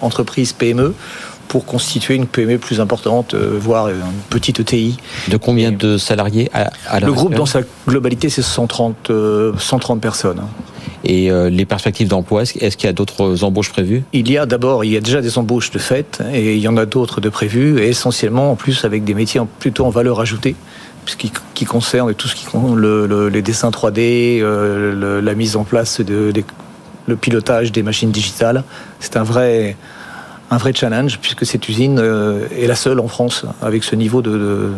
entreprises 0.00 0.52
PME 0.52 0.94
pour 1.50 1.66
constituer 1.66 2.14
une 2.14 2.26
PME 2.26 2.58
plus 2.58 2.80
importante, 2.80 3.34
euh, 3.34 3.58
voire 3.60 3.88
une 3.88 3.96
petite 4.30 4.60
ETI. 4.60 4.96
De 5.26 5.36
combien 5.36 5.72
de 5.72 5.98
salariés 5.98 6.48
à, 6.54 7.00
Le 7.00 7.12
groupe, 7.12 7.34
dans 7.34 7.44
sa 7.44 7.62
globalité, 7.88 8.28
c'est 8.28 8.40
130, 8.40 9.10
130 9.58 10.00
personnes. 10.00 10.42
Et 11.02 11.28
euh, 11.28 11.50
les 11.50 11.64
perspectives 11.64 12.06
d'emploi, 12.06 12.42
est-ce 12.42 12.76
qu'il 12.76 12.86
y 12.86 12.88
a 12.88 12.92
d'autres 12.92 13.42
embauches 13.42 13.70
prévues? 13.70 14.04
Il 14.12 14.30
y 14.30 14.38
a 14.38 14.46
d'abord, 14.46 14.84
il 14.84 14.92
y 14.92 14.96
a 14.96 15.00
déjà 15.00 15.20
des 15.20 15.38
embauches 15.38 15.72
de 15.72 15.80
fait, 15.80 16.22
et 16.32 16.54
il 16.54 16.60
y 16.60 16.68
en 16.68 16.76
a 16.76 16.86
d'autres 16.86 17.20
de 17.20 17.28
prévues, 17.28 17.80
et 17.80 17.88
essentiellement 17.88 18.52
en 18.52 18.54
plus 18.54 18.84
avec 18.84 19.02
des 19.02 19.14
métiers 19.14 19.40
plutôt 19.58 19.86
en 19.86 19.90
valeur 19.90 20.20
ajoutée 20.20 20.54
qui, 21.16 21.32
qui 21.54 21.64
concerne 21.64 22.14
tout 22.14 22.28
ce 22.28 22.36
qui 22.36 22.44
concerne 22.44 22.78
le, 22.78 23.28
les 23.28 23.42
dessins 23.42 23.70
3D, 23.70 24.40
euh, 24.40 25.20
la 25.20 25.34
mise 25.34 25.56
en 25.56 25.64
place 25.64 26.00
de, 26.00 26.32
le 27.06 27.16
pilotage 27.16 27.72
des 27.72 27.82
machines 27.82 28.12
digitales. 28.12 28.62
C'est 29.00 29.16
un 29.16 29.24
vrai 29.24 29.76
un 30.50 30.56
vrai 30.56 30.72
challenge 30.74 31.18
puisque 31.20 31.46
cette 31.46 31.68
usine 31.68 31.98
euh, 31.98 32.46
est 32.56 32.66
la 32.66 32.74
seule 32.74 33.00
en 33.00 33.08
France 33.08 33.44
avec 33.62 33.84
ce 33.84 33.94
niveau 33.94 34.22
de, 34.22 34.72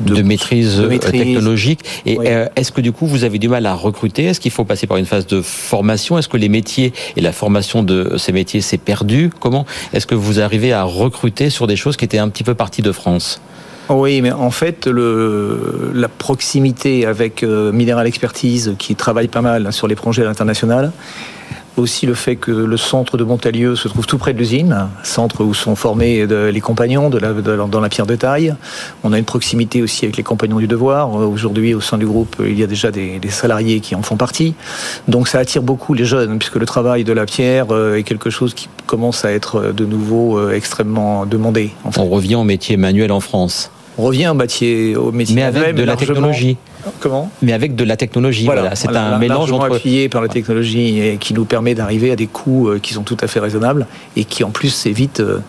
de, 0.00 0.22
maîtrise, 0.22 0.82
technologique. 1.00 1.80
Et 2.04 2.18
euh, 2.20 2.46
est-ce 2.56 2.72
que 2.72 2.80
du 2.80 2.92
coup 2.92 3.06
vous 3.06 3.24
avez 3.24 3.38
du 3.38 3.48
mal 3.48 3.66
à 3.66 3.74
recruter? 3.74 4.24
Est-ce 4.24 4.40
qu'il 4.40 4.50
faut 4.50 4.64
passer 4.64 4.86
par 4.86 4.96
une 4.96 5.06
phase 5.06 5.26
de 5.26 5.40
formation? 5.42 6.18
Est-ce 6.18 6.28
que 6.28 6.36
les 6.36 6.48
métiers 6.48 6.92
et 7.16 7.20
la 7.20 7.32
formation 7.32 7.82
de 7.82 8.16
ces 8.16 8.32
métiers 8.32 8.60
s'est 8.60 8.78
perdue 8.78 9.30
Comment 9.40 9.66
est-ce 9.92 10.06
que 10.06 10.14
vous 10.14 10.40
arrivez 10.40 10.72
à 10.72 10.84
recruter 10.84 11.50
sur 11.50 11.66
des 11.66 11.76
choses 11.76 11.96
qui 11.96 12.04
étaient 12.04 12.18
un 12.18 12.28
petit 12.28 12.44
peu 12.44 12.54
parties 12.54 12.82
de 12.82 12.92
France? 12.92 13.40
Oui, 13.88 14.20
mais 14.20 14.32
en 14.32 14.50
fait, 14.50 14.88
le, 14.88 15.92
la 15.94 16.08
proximité 16.08 17.06
avec 17.06 17.42
euh, 17.42 17.70
Minéral 17.70 18.06
Expertise, 18.06 18.74
qui 18.78 18.96
travaille 18.96 19.28
pas 19.28 19.42
mal 19.42 19.72
sur 19.72 19.86
les 19.86 19.94
projets 19.94 20.22
à 20.22 20.24
l'international, 20.24 20.90
aussi 21.76 22.06
le 22.06 22.14
fait 22.14 22.36
que 22.36 22.50
le 22.50 22.76
centre 22.76 23.16
de 23.16 23.24
Montalieu 23.24 23.76
se 23.76 23.88
trouve 23.88 24.06
tout 24.06 24.18
près 24.18 24.32
de 24.32 24.38
l'usine, 24.38 24.88
centre 25.02 25.44
où 25.44 25.54
sont 25.54 25.76
formés 25.76 26.26
les 26.26 26.60
compagnons 26.60 27.10
de 27.10 27.18
la, 27.18 27.32
dans 27.32 27.80
la 27.80 27.88
pierre 27.88 28.06
de 28.06 28.16
taille. 28.16 28.54
On 29.04 29.12
a 29.12 29.18
une 29.18 29.24
proximité 29.24 29.82
aussi 29.82 30.04
avec 30.04 30.16
les 30.16 30.22
compagnons 30.22 30.58
du 30.58 30.66
devoir. 30.66 31.14
Aujourd'hui, 31.14 31.74
au 31.74 31.80
sein 31.80 31.98
du 31.98 32.06
groupe, 32.06 32.36
il 32.40 32.58
y 32.58 32.62
a 32.62 32.66
déjà 32.66 32.90
des, 32.90 33.20
salariés 33.28 33.80
qui 33.80 33.94
en 33.94 34.02
font 34.02 34.16
partie. 34.16 34.54
Donc 35.08 35.28
ça 35.28 35.38
attire 35.38 35.62
beaucoup 35.62 35.94
les 35.94 36.04
jeunes, 36.04 36.38
puisque 36.38 36.56
le 36.56 36.66
travail 36.66 37.04
de 37.04 37.12
la 37.12 37.26
pierre 37.26 37.66
euh, 37.70 37.96
est 37.96 38.02
quelque 38.02 38.30
chose 38.30 38.54
qui 38.54 38.68
commence 38.86 39.24
à 39.24 39.32
être 39.32 39.72
de 39.72 39.84
nouveau 39.84 40.38
euh, 40.38 40.52
extrêmement 40.52 41.26
demandé. 41.26 41.70
On 41.96 42.06
revient 42.06 42.36
au 42.36 42.44
métier 42.44 42.76
manuel 42.76 43.12
en 43.12 43.20
France. 43.20 43.70
On 43.98 44.02
revient 44.02 44.28
au 44.28 44.34
métier, 44.34 44.96
au 44.96 45.10
métier 45.10 45.34
mais 45.34 45.42
avec 45.42 45.74
de 45.74 45.82
la 45.82 45.96
technologie. 45.96 46.56
Comment 47.00 47.30
Mais 47.42 47.52
avec 47.52 47.74
de 47.74 47.84
la 47.84 47.96
technologie. 47.96 48.44
Voilà, 48.44 48.74
c'est 48.74 48.94
un 48.94 49.18
mélange 49.18 49.52
entre 49.52 49.76
appuyé 49.76 50.08
par 50.08 50.22
la 50.22 50.28
technologie 50.28 51.00
et 51.00 51.16
qui 51.16 51.34
nous 51.34 51.44
permet 51.44 51.74
d'arriver 51.74 52.10
à 52.10 52.16
des 52.16 52.26
coûts 52.26 52.68
euh, 52.68 52.78
qui 52.78 52.94
sont 52.94 53.02
tout 53.02 53.16
à 53.20 53.26
fait 53.26 53.40
raisonnables 53.40 53.86
et 54.16 54.24
qui 54.24 54.44
en 54.44 54.50
plus 54.50 54.86
évitent 54.86 55.20
euh, 55.20 55.40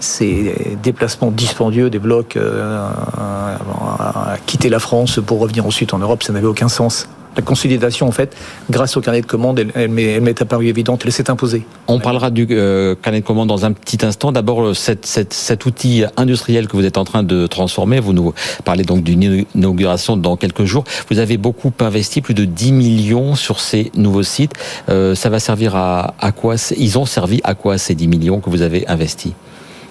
ces 0.00 0.76
déplacements 0.82 1.30
dispendieux 1.30 1.88
des 1.88 1.98
blocs 1.98 2.36
euh, 2.36 2.86
à 3.18 4.36
quitter 4.46 4.68
la 4.68 4.78
France 4.78 5.20
pour 5.24 5.40
revenir 5.40 5.66
ensuite 5.66 5.94
en 5.94 5.98
Europe, 5.98 6.22
ça 6.22 6.32
n'avait 6.32 6.46
aucun 6.46 6.68
sens. 6.68 7.08
La 7.36 7.42
consolidation, 7.42 8.06
en 8.06 8.12
fait, 8.12 8.36
grâce 8.70 8.96
au 8.96 9.00
carnet 9.00 9.20
de 9.20 9.26
commandes, 9.26 9.58
elle, 9.58 9.72
elle 9.74 9.90
m'est 9.90 10.40
apparue 10.40 10.68
évidente, 10.68 11.02
elle 11.04 11.12
s'est 11.12 11.30
imposée. 11.30 11.64
On 11.88 11.98
parlera 11.98 12.30
du 12.30 12.46
euh, 12.50 12.94
carnet 12.94 13.20
de 13.20 13.26
commandes 13.26 13.48
dans 13.48 13.64
un 13.64 13.72
petit 13.72 14.04
instant. 14.04 14.32
D'abord, 14.32 14.74
cet, 14.76 15.06
cet 15.06 15.66
outil 15.66 16.04
industriel 16.16 16.68
que 16.68 16.76
vous 16.76 16.84
êtes 16.84 16.98
en 16.98 17.04
train 17.04 17.22
de 17.22 17.46
transformer, 17.46 18.00
vous 18.00 18.12
nous 18.12 18.32
parlez 18.64 18.84
donc 18.84 19.02
d'une 19.02 19.44
inauguration 19.54 20.16
dans 20.16 20.36
quelques 20.36 20.64
jours. 20.64 20.84
Vous 21.10 21.18
avez 21.18 21.36
beaucoup 21.36 21.72
investi, 21.80 22.20
plus 22.20 22.34
de 22.34 22.44
10 22.44 22.72
millions 22.72 23.34
sur 23.34 23.60
ces 23.60 23.90
nouveaux 23.96 24.22
sites. 24.22 24.52
Euh, 24.88 25.14
ça 25.14 25.28
va 25.28 25.40
servir 25.40 25.76
à, 25.76 26.14
à 26.20 26.32
quoi? 26.32 26.54
Ils 26.76 26.98
ont 26.98 27.06
servi 27.06 27.40
à 27.44 27.54
quoi 27.54 27.78
ces 27.78 27.94
10 27.94 28.08
millions 28.08 28.40
que 28.40 28.50
vous 28.50 28.62
avez 28.62 28.86
investis? 28.88 29.32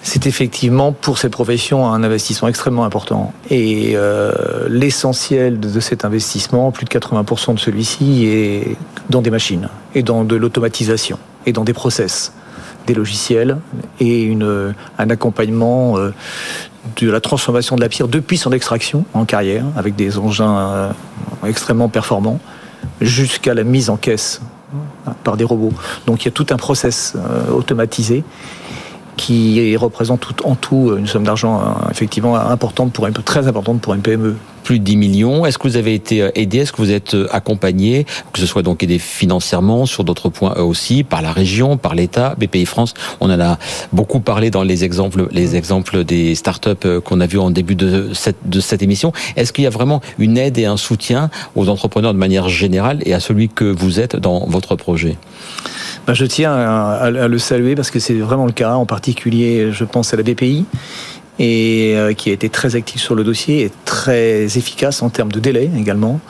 C'est 0.04 0.26
effectivement 0.26 0.92
pour 0.92 1.16
ces 1.16 1.30
professions 1.30 1.90
un 1.90 2.04
investissement 2.04 2.46
extrêmement 2.48 2.84
important. 2.84 3.32
Et 3.48 3.92
euh, 3.94 4.66
l'essentiel 4.68 5.58
de, 5.58 5.80
cet 5.80 6.04
investissement, 6.04 6.70
plus 6.72 6.84
de 6.84 6.90
80% 6.90 7.54
de 7.54 7.58
celui-ci, 7.58 8.26
est 8.26 8.76
dans 9.08 9.22
des 9.22 9.30
machines 9.30 9.68
et 9.94 10.02
dans 10.02 10.24
de 10.24 10.36
l'automatisation 10.36 11.18
et 11.46 11.52
dans 11.52 11.64
des 11.64 11.72
process, 11.72 12.34
des 12.86 12.92
logiciels 12.92 13.56
et 13.98 14.36
un 14.98 15.10
accompagnement 15.10 15.96
euh, 15.96 16.12
de 17.00 17.10
la 17.10 17.22
transformation 17.22 17.74
de 17.74 17.80
la 17.80 17.88
pierre 17.88 18.08
depuis 18.08 18.36
son 18.36 18.52
extraction 18.52 19.06
en 19.14 19.24
carrière, 19.24 19.64
avec 19.74 19.96
des 19.96 20.18
engins 20.18 20.58
euh, 20.58 20.92
extrêmement 21.46 21.88
performants, 21.88 22.40
jusqu'à 23.00 23.54
la 23.54 23.64
mise 23.64 23.88
en 23.88 23.96
caisse 23.96 24.42
par 25.22 25.38
des 25.38 25.44
robots. 25.44 25.72
Donc 26.06 26.22
il 26.22 26.24
y 26.26 26.28
a 26.28 26.32
tout 26.32 26.46
un 26.50 26.56
process 26.56 27.14
automatisé 27.50 28.22
qui 29.16 29.76
représente 29.76 30.26
en 30.44 30.54
tout 30.54 30.94
une 30.96 31.06
somme 31.06 31.24
d'argent 31.24 31.60
euh, 31.60 31.90
effectivement 31.90 32.36
importante 32.36 32.92
pour 32.92 33.06
un 33.06 33.12
très 33.12 33.46
importante 33.46 33.80
pour 33.80 33.94
une 33.94 34.02
PME 34.02 34.36
plus 34.64 34.80
de 34.80 34.84
10 34.84 34.96
millions. 34.96 35.46
Est-ce 35.46 35.58
que 35.58 35.68
vous 35.68 35.76
avez 35.76 35.94
été 35.94 36.22
euh, 36.22 36.30
aidé? 36.34 36.58
Est-ce 36.58 36.72
que 36.72 36.78
vous 36.78 36.90
êtes 36.90 37.14
euh, 37.14 37.28
accompagné? 37.30 38.06
Que 38.32 38.40
ce 38.40 38.46
soit 38.46 38.62
donc 38.62 38.82
aidé 38.82 38.98
financièrement 38.98 39.86
sur 39.86 40.02
d'autres 40.02 40.30
points 40.30 40.56
aussi, 40.56 41.04
par 41.04 41.22
la 41.22 41.30
région, 41.30 41.76
par 41.76 41.94
l'État, 41.94 42.34
BPI 42.38 42.66
France. 42.66 42.94
On 43.20 43.30
en 43.30 43.40
a 43.40 43.58
beaucoup 43.92 44.20
parlé 44.20 44.50
dans 44.50 44.64
les 44.64 44.82
exemples, 44.82 45.28
les 45.30 45.54
exemples 45.54 46.02
des 46.04 46.34
startups 46.34 47.00
qu'on 47.04 47.20
a 47.20 47.26
vus 47.26 47.38
en 47.38 47.50
début 47.50 47.76
de 47.76 48.10
cette, 48.14 48.48
de 48.48 48.58
cette 48.58 48.82
émission. 48.82 49.12
Est-ce 49.36 49.52
qu'il 49.52 49.64
y 49.64 49.66
a 49.66 49.70
vraiment 49.70 50.00
une 50.18 50.38
aide 50.38 50.58
et 50.58 50.64
un 50.64 50.76
soutien 50.76 51.30
aux 51.54 51.68
entrepreneurs 51.68 52.14
de 52.14 52.18
manière 52.18 52.48
générale 52.48 53.00
et 53.04 53.14
à 53.14 53.20
celui 53.20 53.48
que 53.48 53.64
vous 53.64 54.00
êtes 54.00 54.16
dans 54.16 54.46
votre 54.46 54.74
projet? 54.74 55.16
Ben, 56.06 56.14
je 56.14 56.24
tiens 56.24 56.52
à, 56.52 57.10
le 57.10 57.38
saluer 57.38 57.74
parce 57.74 57.90
que 57.90 57.98
c'est 57.98 58.14
vraiment 58.14 58.46
le 58.46 58.52
cas. 58.52 58.74
En 58.74 58.86
particulier, 58.86 59.70
je 59.72 59.84
pense 59.84 60.12
à 60.12 60.16
la 60.16 60.22
BPI 60.22 60.64
et 61.38 61.94
euh, 61.96 62.12
qui 62.12 62.30
a 62.30 62.32
été 62.32 62.48
très 62.48 62.76
active 62.76 63.00
sur 63.00 63.14
le 63.14 63.24
dossier 63.24 63.64
et 63.64 63.72
très 63.84 64.44
efficace 64.44 65.02
en 65.02 65.10
termes 65.10 65.32
de 65.32 65.40
délai 65.40 65.70
également. 65.76 66.20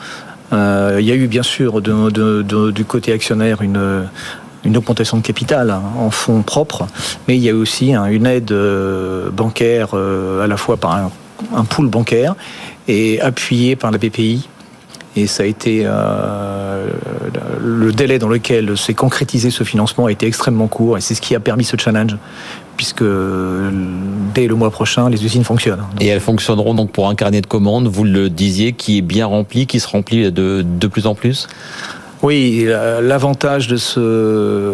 Euh, 0.53 0.97
il 0.99 1.05
y 1.05 1.11
a 1.11 1.15
eu 1.15 1.27
bien 1.27 1.43
sûr 1.43 1.81
du 1.81 2.85
côté 2.85 3.11
actionnaire 3.11 3.61
une, 3.61 4.07
une 4.63 4.77
augmentation 4.77 5.17
de 5.17 5.23
capital 5.23 5.69
hein, 5.71 5.81
en 5.97 6.11
fonds 6.11 6.41
propres, 6.41 6.87
mais 7.27 7.35
il 7.35 7.43
y 7.43 7.49
a 7.49 7.55
aussi 7.55 7.93
hein, 7.93 8.05
une 8.05 8.25
aide 8.25 8.51
euh, 8.51 9.29
bancaire 9.29 9.93
à 9.93 10.47
la 10.47 10.57
fois 10.57 10.77
par 10.77 10.95
un, 10.95 11.11
un 11.55 11.63
pool 11.63 11.87
bancaire 11.87 12.35
et 12.87 13.19
appuyé 13.21 13.75
par 13.75 13.91
la 13.91 13.97
BPI 13.97 14.47
et 15.15 15.27
ça 15.27 15.43
a 15.43 15.45
été 15.45 15.83
euh, 15.85 16.87
le 17.61 17.91
délai 17.91 18.19
dans 18.19 18.27
lequel 18.27 18.77
s'est 18.77 18.93
concrétisé 18.93 19.49
ce 19.49 19.63
financement 19.63 20.07
a 20.07 20.11
été 20.11 20.27
extrêmement 20.27 20.67
court 20.67 20.97
et 20.97 21.01
c'est 21.01 21.15
ce 21.15 21.21
qui 21.21 21.35
a 21.35 21.39
permis 21.39 21.63
ce 21.63 21.77
challenge 21.77 22.17
puisque 22.75 23.03
dès 24.33 24.47
le 24.47 24.55
mois 24.55 24.69
prochain, 24.69 25.09
les 25.09 25.23
usines 25.23 25.45
fonctionnent. 25.45 25.83
Et 26.01 26.07
elles 26.07 26.19
fonctionneront 26.19 26.73
donc 26.73 26.91
pour 26.91 27.07
un 27.07 27.15
carnet 27.15 27.39
de 27.39 27.47
commandes, 27.47 27.87
vous 27.87 28.03
le 28.03 28.29
disiez, 28.29 28.73
qui 28.73 28.97
est 28.97 29.01
bien 29.01 29.25
rempli, 29.25 29.65
qui 29.65 29.79
se 29.79 29.87
remplit 29.87 30.29
de, 30.31 30.61
de 30.61 30.87
plus 30.87 31.07
en 31.07 31.15
plus? 31.15 31.47
Oui, 32.21 32.67
l'avantage 33.01 33.67
de 33.67 33.77
ce... 33.77 34.73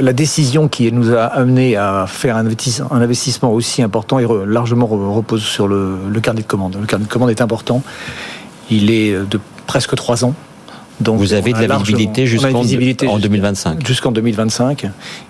la 0.00 0.12
décision 0.12 0.66
qui 0.66 0.90
nous 0.90 1.12
a 1.12 1.24
amené 1.24 1.76
à 1.76 2.06
faire 2.08 2.36
un 2.36 2.46
investissement 2.90 3.52
aussi 3.52 3.82
important 3.82 4.18
et 4.18 4.26
largement 4.46 4.86
repose 4.86 5.42
sur 5.42 5.68
le, 5.68 5.98
le 6.08 6.20
carnet 6.20 6.42
de 6.42 6.46
commandes. 6.46 6.76
Le 6.80 6.86
carnet 6.86 7.04
de 7.04 7.10
commandes 7.10 7.30
est 7.30 7.42
important 7.42 7.82
il 8.70 8.90
est 8.90 9.12
de 9.12 9.40
presque 9.66 9.94
trois 9.94 10.24
ans. 10.24 10.34
Donc 11.00 11.18
vous 11.18 11.32
avez 11.32 11.52
de 11.52 11.64
la 11.64 11.78
visibilité 11.78 12.26
jusqu'en 12.26 12.64
2025. 13.18 13.86
Jusqu'en 13.86 14.10
2025, 14.10 14.86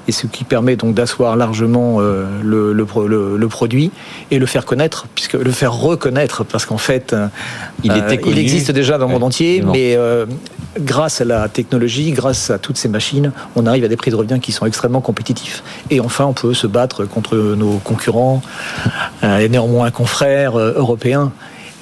et 0.07 0.13
ce 0.13 0.27
qui 0.27 0.45
permet 0.45 0.77
donc 0.77 0.95
d'asseoir 0.95 1.37
largement 1.37 1.97
euh, 1.99 2.27
le, 2.43 2.73
le, 2.73 3.49
produit 3.49 3.91
et 4.31 4.39
le 4.39 4.47
faire 4.47 4.65
connaître, 4.65 5.07
puisque 5.15 5.35
le 5.35 5.51
faire 5.51 5.75
reconnaître, 5.75 6.45
parce 6.45 6.65
qu'en 6.65 6.79
fait, 6.79 7.15
il, 7.85 7.91
euh, 7.93 8.17
il, 8.27 8.39
existe 8.39 8.71
déjà 8.71 8.97
dans 8.97 9.07
le 9.07 9.13
monde 9.13 9.25
entier, 9.25 9.63
mais 9.63 9.95
euh, 9.95 10.25
grâce 10.81 11.21
à 11.21 11.27
la 11.27 11.49
technologie, 11.49 12.13
grâce 12.13 12.51
à 12.51 12.59
toutes 12.59 12.79
ces 12.79 12.89
machines, 12.89 13.33
on 13.55 13.67
arrive 13.67 13.85
à 13.85 13.89
des 13.89 13.97
prix 13.97 14.11
de 14.11 14.17
revient 14.17 14.39
qui 14.41 14.53
sont 14.53 14.65
extrêmement 14.65 15.03
compétitifs. 15.03 15.63
Et 15.91 16.01
enfin, 16.01 16.25
on 16.25 16.33
peut 16.33 16.55
se 16.55 16.67
battre 16.67 17.05
contre 17.05 17.37
nos 17.37 17.77
concurrents 17.79 18.41
et 19.23 19.49
néanmoins 19.49 19.91
confrères 19.91 20.57
européens 20.57 21.33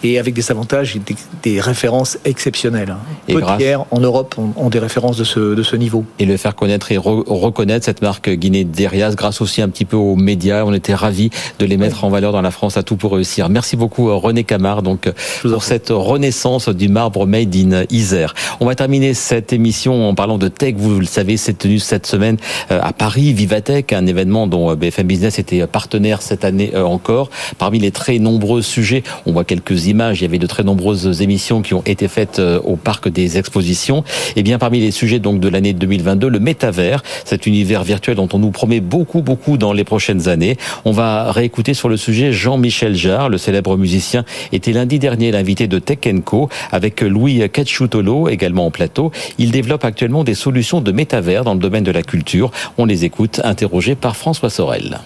et 0.02 0.18
avec 0.18 0.35
des 0.35 0.50
avantages 0.50 0.96
et 0.96 1.00
des, 1.42 1.61
références 1.61 2.18
exceptionnelles. 2.24 2.94
Et 3.28 3.35
Peu 3.35 3.40
de 3.40 3.56
pierres 3.56 3.85
en 3.90 4.00
Europe 4.00 4.37
ont, 4.38 4.68
des 4.68 4.78
références 4.78 5.16
de 5.16 5.24
ce, 5.24 5.54
de 5.54 5.62
ce 5.62 5.76
niveau. 5.76 6.04
Et 6.18 6.26
le 6.26 6.37
faire 6.37 6.54
connaître 6.54 6.92
et 6.92 6.98
reconnaître 6.98 7.85
cette 7.85 8.02
marque 8.02 8.30
Guinée 8.30 8.64
Derias 8.64 9.14
grâce 9.16 9.40
aussi 9.40 9.62
un 9.62 9.68
petit 9.68 9.85
peu 9.85 9.96
aux 9.96 10.16
médias. 10.16 10.64
On 10.64 10.72
était 10.72 10.94
ravis 10.94 11.30
de 11.59 11.66
les 11.66 11.76
mettre 11.76 12.04
en 12.04 12.11
valeur 12.11 12.32
dans 12.32 12.42
la 12.42 12.50
France 12.50 12.76
à 12.76 12.82
tout 12.82 12.96
pour 12.96 13.12
réussir. 13.12 13.48
Merci 13.48 13.76
beaucoup 13.76 14.14
René 14.18 14.44
Camard 14.44 14.82
donc 14.82 15.11
pour 15.42 15.62
cette 15.62 15.88
renaissance 15.90 16.68
du 16.68 16.88
marbre 16.88 17.26
made 17.26 17.54
in 17.54 17.85
Isère. 17.90 18.35
On 18.61 18.66
va 18.66 18.74
terminer 18.74 19.14
cette 19.14 19.52
émission 19.52 20.09
en 20.09 20.14
parlant 20.14 20.38
de 20.38 20.48
tech. 20.48 20.74
Vous 20.76 20.98
le 20.98 21.06
savez, 21.06 21.37
c'est 21.37 21.59
tenu 21.59 21.78
cette 21.78 22.06
semaine 22.06 22.37
euh, 22.70 22.80
à 22.82 22.92
Paris, 22.92 23.32
Vivatech, 23.32 23.92
un 23.92 24.06
événement 24.06 24.46
dont 24.46 24.70
euh, 24.70 24.74
BFM 24.74 25.06
Business 25.06 25.38
était 25.38 25.66
partenaire 25.66 26.22
cette 26.22 26.44
année 26.44 26.72
euh, 26.74 26.85
encore. 26.85 27.30
Parmi 27.59 27.78
les 27.78 27.90
très 27.90 28.18
nombreux 28.18 28.62
sujets, 28.62 29.02
on 29.26 29.32
voit 29.32 29.44
quelques 29.44 29.86
images. 29.88 30.20
Il 30.20 30.22
y 30.22 30.27
avait 30.27 30.38
de 30.38 30.46
très 30.46 30.62
nombreuses 30.62 31.22
émissions 31.22 31.62
qui 31.62 31.75
ont 31.75 31.83
été 31.83 32.09
faites 32.09 32.38
euh, 32.38 32.61
au 32.64 32.77
parc 32.77 33.09
des 33.09 33.38
expositions. 33.38 34.05
Et 34.37 34.42
bien 34.42 34.59
parmi 34.59 34.81
les 34.81 34.90
sujets 34.90 35.18
donc 35.18 35.40
de 35.40 35.49
l'année 35.49 35.72
2022, 35.72 36.29
le 36.29 36.38
métavers, 36.38 37.03
cet 37.25 37.46
univers 37.46 37.85
virtuel 37.85 38.16
dont 38.16 38.29
on 38.33 38.38
nous 38.38 38.51
promet 38.51 38.81
beaucoup 38.81 39.22
beaucoup 39.22 39.57
dans 39.57 39.72
les 39.72 39.85
prochaines 39.85 40.29
années. 40.29 40.57
On 40.85 40.92
va 40.92 41.33
réécouter 41.33 41.75
sur 41.75 41.88
le 41.88 41.96
sujet 41.96 42.33
Jean-Michel 42.33 42.94
Jarre, 42.94 43.29
le 43.29 43.38
célèbre 43.38 43.77
musicien, 43.77 44.25
était 44.53 44.72
lundi 44.72 44.99
dernier 44.99 45.31
l'invité 45.31 45.68
de 45.68 45.79
Tech 45.79 45.99
Co 46.25 46.49
avec 46.72 47.01
Louis 47.01 47.49
Cacciutolo 47.51 48.29
également 48.29 48.66
en 48.66 48.70
plateau. 48.70 49.11
Il 49.38 49.51
développe 49.51 49.85
actuellement 49.85 50.25
des 50.25 50.35
solutions 50.35 50.81
de 50.81 50.92
métavers 50.92 51.44
dans 51.44 51.55
le 51.55 51.61
domaine 51.61 51.85
de 51.85 51.90
la 51.90 52.03
culture. 52.03 52.51
On 52.79 52.85
les 52.85 53.05
écoute 53.05 53.40
interrogés 53.44 53.94
par 53.94 54.16
François 54.16 54.51
Sorel. 54.51 55.01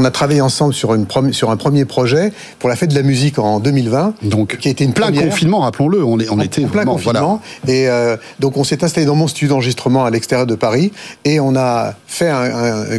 On 0.00 0.04
a 0.04 0.12
travaillé 0.12 0.40
ensemble 0.40 0.74
sur, 0.74 0.94
une, 0.94 1.06
sur 1.32 1.50
un 1.50 1.56
premier 1.56 1.84
projet 1.84 2.32
pour 2.60 2.68
la 2.68 2.76
fête 2.76 2.90
de 2.90 2.94
la 2.94 3.02
musique 3.02 3.40
en 3.40 3.58
2020. 3.58 4.14
Donc, 4.22 4.56
qui 4.58 4.68
a 4.68 4.70
été 4.70 4.84
une 4.84 4.92
plein 4.92 5.10
confinement, 5.10 5.58
rappelons-le. 5.58 6.04
On, 6.04 6.18
on 6.30 6.40
était 6.40 6.64
en 6.64 6.68
plein 6.68 6.84
confinement. 6.84 7.42
Et 7.66 7.88
euh, 7.88 8.16
donc, 8.38 8.56
on 8.56 8.62
s'est 8.62 8.84
installé 8.84 9.06
dans 9.06 9.16
mon 9.16 9.26
studio 9.26 9.48
d'enregistrement 9.48 10.04
à 10.04 10.10
l'extérieur 10.10 10.46
de 10.46 10.54
Paris 10.54 10.92
et 11.24 11.40
on 11.40 11.56
a 11.56 11.94
fait 12.06 12.30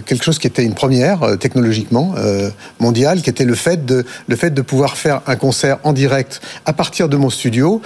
quelque 0.05 0.25
chose 0.25 0.39
qui 0.39 0.47
était 0.47 0.65
une 0.65 0.73
première 0.73 1.23
euh, 1.23 1.35
technologiquement 1.38 2.15
euh, 2.17 2.49
mondiale, 2.81 3.21
qui 3.21 3.29
était 3.29 3.45
le 3.45 3.55
fait 3.55 3.85
de 3.85 4.05
le 4.27 4.35
fait 4.35 4.49
de 4.49 4.62
pouvoir 4.62 4.97
faire 4.97 5.21
un 5.25 5.38
concert 5.38 5.77
en 5.85 5.93
direct 5.93 6.41
à 6.65 6.73
partir 6.73 7.07
de 7.07 7.15
mon 7.15 7.29
studio 7.29 7.81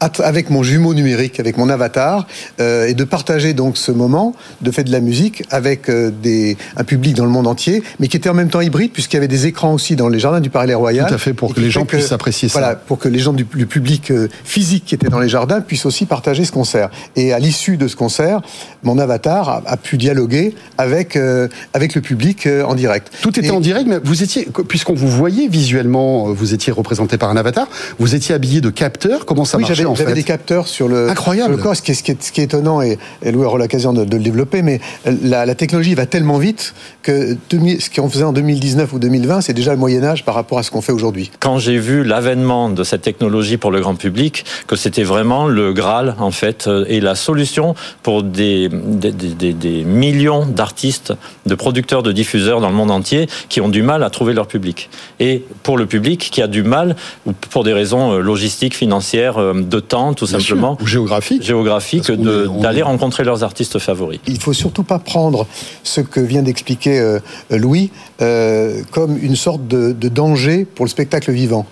avec 0.00 0.50
mon 0.50 0.62
jumeau 0.62 0.94
numérique, 0.94 1.40
avec 1.40 1.58
mon 1.58 1.68
avatar, 1.68 2.26
euh, 2.60 2.86
et 2.86 2.94
de 2.94 3.04
partager 3.04 3.52
donc 3.52 3.76
ce 3.76 3.92
moment 3.92 4.34
de 4.62 4.70
fait 4.70 4.84
de 4.84 4.92
la 4.92 5.00
musique 5.00 5.44
avec 5.50 5.88
euh, 5.88 6.10
des, 6.10 6.56
un 6.76 6.84
public 6.84 7.14
dans 7.14 7.24
le 7.24 7.30
monde 7.30 7.46
entier, 7.46 7.82
mais 7.98 8.08
qui 8.08 8.16
était 8.16 8.30
en 8.30 8.34
même 8.34 8.48
temps 8.48 8.60
hybride 8.60 8.92
puisqu'il 8.92 9.16
y 9.16 9.18
avait 9.18 9.28
des 9.28 9.46
écrans 9.46 9.74
aussi 9.74 9.96
dans 9.96 10.08
les 10.08 10.18
jardins 10.18 10.40
du 10.40 10.50
Palais 10.50 10.74
Royal. 10.74 11.06
Tout 11.06 11.14
à 11.14 11.18
fait, 11.18 11.34
pour 11.34 11.54
que 11.54 11.60
les 11.60 11.70
gens 11.70 11.84
puissent 11.84 12.12
apprécier 12.12 12.48
ça. 12.48 12.58
Voilà, 12.58 12.76
pour 12.76 12.98
que 12.98 13.08
les 13.08 13.18
gens 13.18 13.32
du 13.32 13.46
le 13.52 13.66
public 13.66 14.10
euh, 14.10 14.28
physique 14.44 14.84
qui 14.86 14.94
était 14.94 15.08
dans 15.08 15.18
les 15.18 15.28
jardins 15.28 15.60
puissent 15.60 15.86
aussi 15.86 16.06
partager 16.06 16.44
ce 16.44 16.52
concert. 16.52 16.90
Et 17.16 17.32
à 17.32 17.38
l'issue 17.38 17.76
de 17.76 17.88
ce 17.88 17.96
concert, 17.96 18.40
mon 18.82 18.98
avatar 18.98 19.62
a, 19.66 19.76
pu 19.76 19.98
dialoguer 19.98 20.54
avec 20.78 21.16
euh, 21.16 21.48
avec 21.74 21.94
le 21.94 22.00
public 22.00 22.48
en 22.66 22.74
direct. 22.74 23.12
Tout 23.22 23.38
était 23.38 23.50
en 23.50 23.60
direct, 23.60 23.86
mais 23.88 23.98
vous 24.02 24.22
étiez, 24.22 24.48
puisqu'on 24.68 24.94
vous 24.94 25.08
voyait 25.08 25.48
visuellement, 25.48 26.32
vous 26.32 26.54
étiez 26.54 26.72
représenté 26.72 27.18
par 27.18 27.30
un 27.30 27.36
avatar, 27.36 27.68
vous 27.98 28.14
étiez 28.14 28.34
habillé 28.34 28.60
de 28.60 28.70
capteurs. 28.70 29.26
Comment 29.26 29.44
ça 29.44 29.58
marchait 29.58 29.89
en 29.90 29.94
fait. 29.94 30.04
Vous 30.04 30.10
avez 30.10 30.20
des 30.20 30.26
capteurs 30.26 30.66
sur 30.66 30.88
le, 30.88 31.08
Incroyable. 31.08 31.58
corps, 31.58 31.76
ce 31.76 31.82
qui 31.82 31.92
est, 31.92 31.94
ce 31.94 32.02
qui 32.02 32.12
est, 32.12 32.22
ce 32.22 32.32
qui 32.32 32.40
est 32.40 32.44
étonnant, 32.44 32.82
et, 32.82 32.98
et 33.22 33.32
Louis 33.32 33.44
aura 33.44 33.58
l'occasion 33.58 33.92
de, 33.92 34.04
de, 34.04 34.16
le 34.16 34.22
développer, 34.22 34.62
mais 34.62 34.80
la, 35.22 35.46
la, 35.46 35.54
technologie 35.54 35.94
va 35.94 36.06
tellement 36.06 36.38
vite 36.38 36.74
que 37.02 37.36
2000, 37.50 37.80
ce 37.80 37.90
qu'on 37.90 38.08
faisait 38.08 38.24
en 38.24 38.32
2019 38.32 38.92
ou 38.92 38.98
2020, 38.98 39.40
c'est 39.42 39.52
déjà 39.52 39.72
le 39.72 39.78
Moyen-Âge 39.78 40.24
par 40.24 40.34
rapport 40.34 40.58
à 40.58 40.62
ce 40.62 40.70
qu'on 40.70 40.80
fait 40.80 40.92
aujourd'hui. 40.92 41.30
Quand 41.40 41.58
j'ai 41.58 41.78
vu 41.78 42.04
l'avènement 42.04 42.70
de 42.70 42.84
cette 42.84 43.02
technologie 43.02 43.56
pour 43.56 43.70
le 43.70 43.80
grand 43.80 43.94
public, 43.94 44.44
que 44.66 44.76
c'était 44.76 45.02
vraiment 45.02 45.46
le 45.46 45.72
Graal, 45.72 46.14
en 46.18 46.30
fait, 46.30 46.66
euh, 46.66 46.84
et 46.88 47.00
la 47.00 47.14
solution 47.14 47.74
pour 48.02 48.22
des, 48.22 48.68
des, 48.68 49.12
des, 49.12 49.52
des 49.52 49.84
millions 49.84 50.46
d'artistes, 50.46 51.12
de 51.46 51.54
producteurs, 51.54 52.02
de 52.02 52.12
diffuseurs 52.12 52.60
dans 52.60 52.68
le 52.68 52.74
monde 52.74 52.90
entier 52.90 53.28
qui 53.48 53.60
ont 53.60 53.68
du 53.68 53.82
mal 53.82 54.02
à 54.02 54.10
trouver 54.10 54.34
leur 54.34 54.46
public. 54.46 54.90
Et 55.18 55.44
pour 55.62 55.76
le 55.76 55.86
public 55.86 56.30
qui 56.30 56.42
a 56.42 56.46
du 56.46 56.62
mal, 56.62 56.96
ou 57.26 57.32
pour 57.32 57.64
des 57.64 57.72
raisons 57.72 58.12
euh, 58.12 58.20
logistiques, 58.20 58.76
financières, 58.76 59.38
euh, 59.38 59.52
de 59.80 59.86
temps, 59.86 60.14
tout 60.14 60.26
Bien 60.26 60.38
simplement. 60.38 60.76
Sûr. 60.78 60.86
Géographique. 60.86 61.42
Géographique, 61.42 62.10
d'aller 62.10 62.82
rencontrer 62.82 63.24
leurs 63.24 63.44
artistes 63.44 63.78
favoris. 63.78 64.20
Il 64.26 64.40
faut 64.40 64.52
surtout 64.52 64.82
pas 64.82 64.98
prendre 64.98 65.46
ce 65.82 66.00
que 66.00 66.20
vient 66.20 66.42
d'expliquer 66.42 66.98
euh, 66.98 67.18
Louis 67.50 67.90
euh, 68.22 68.82
comme 68.90 69.18
une 69.22 69.36
sorte 69.36 69.66
de, 69.66 69.92
de 69.92 70.08
danger 70.08 70.64
pour 70.64 70.84
le 70.84 70.90
spectacle 70.90 71.30
vivant. 71.32 71.66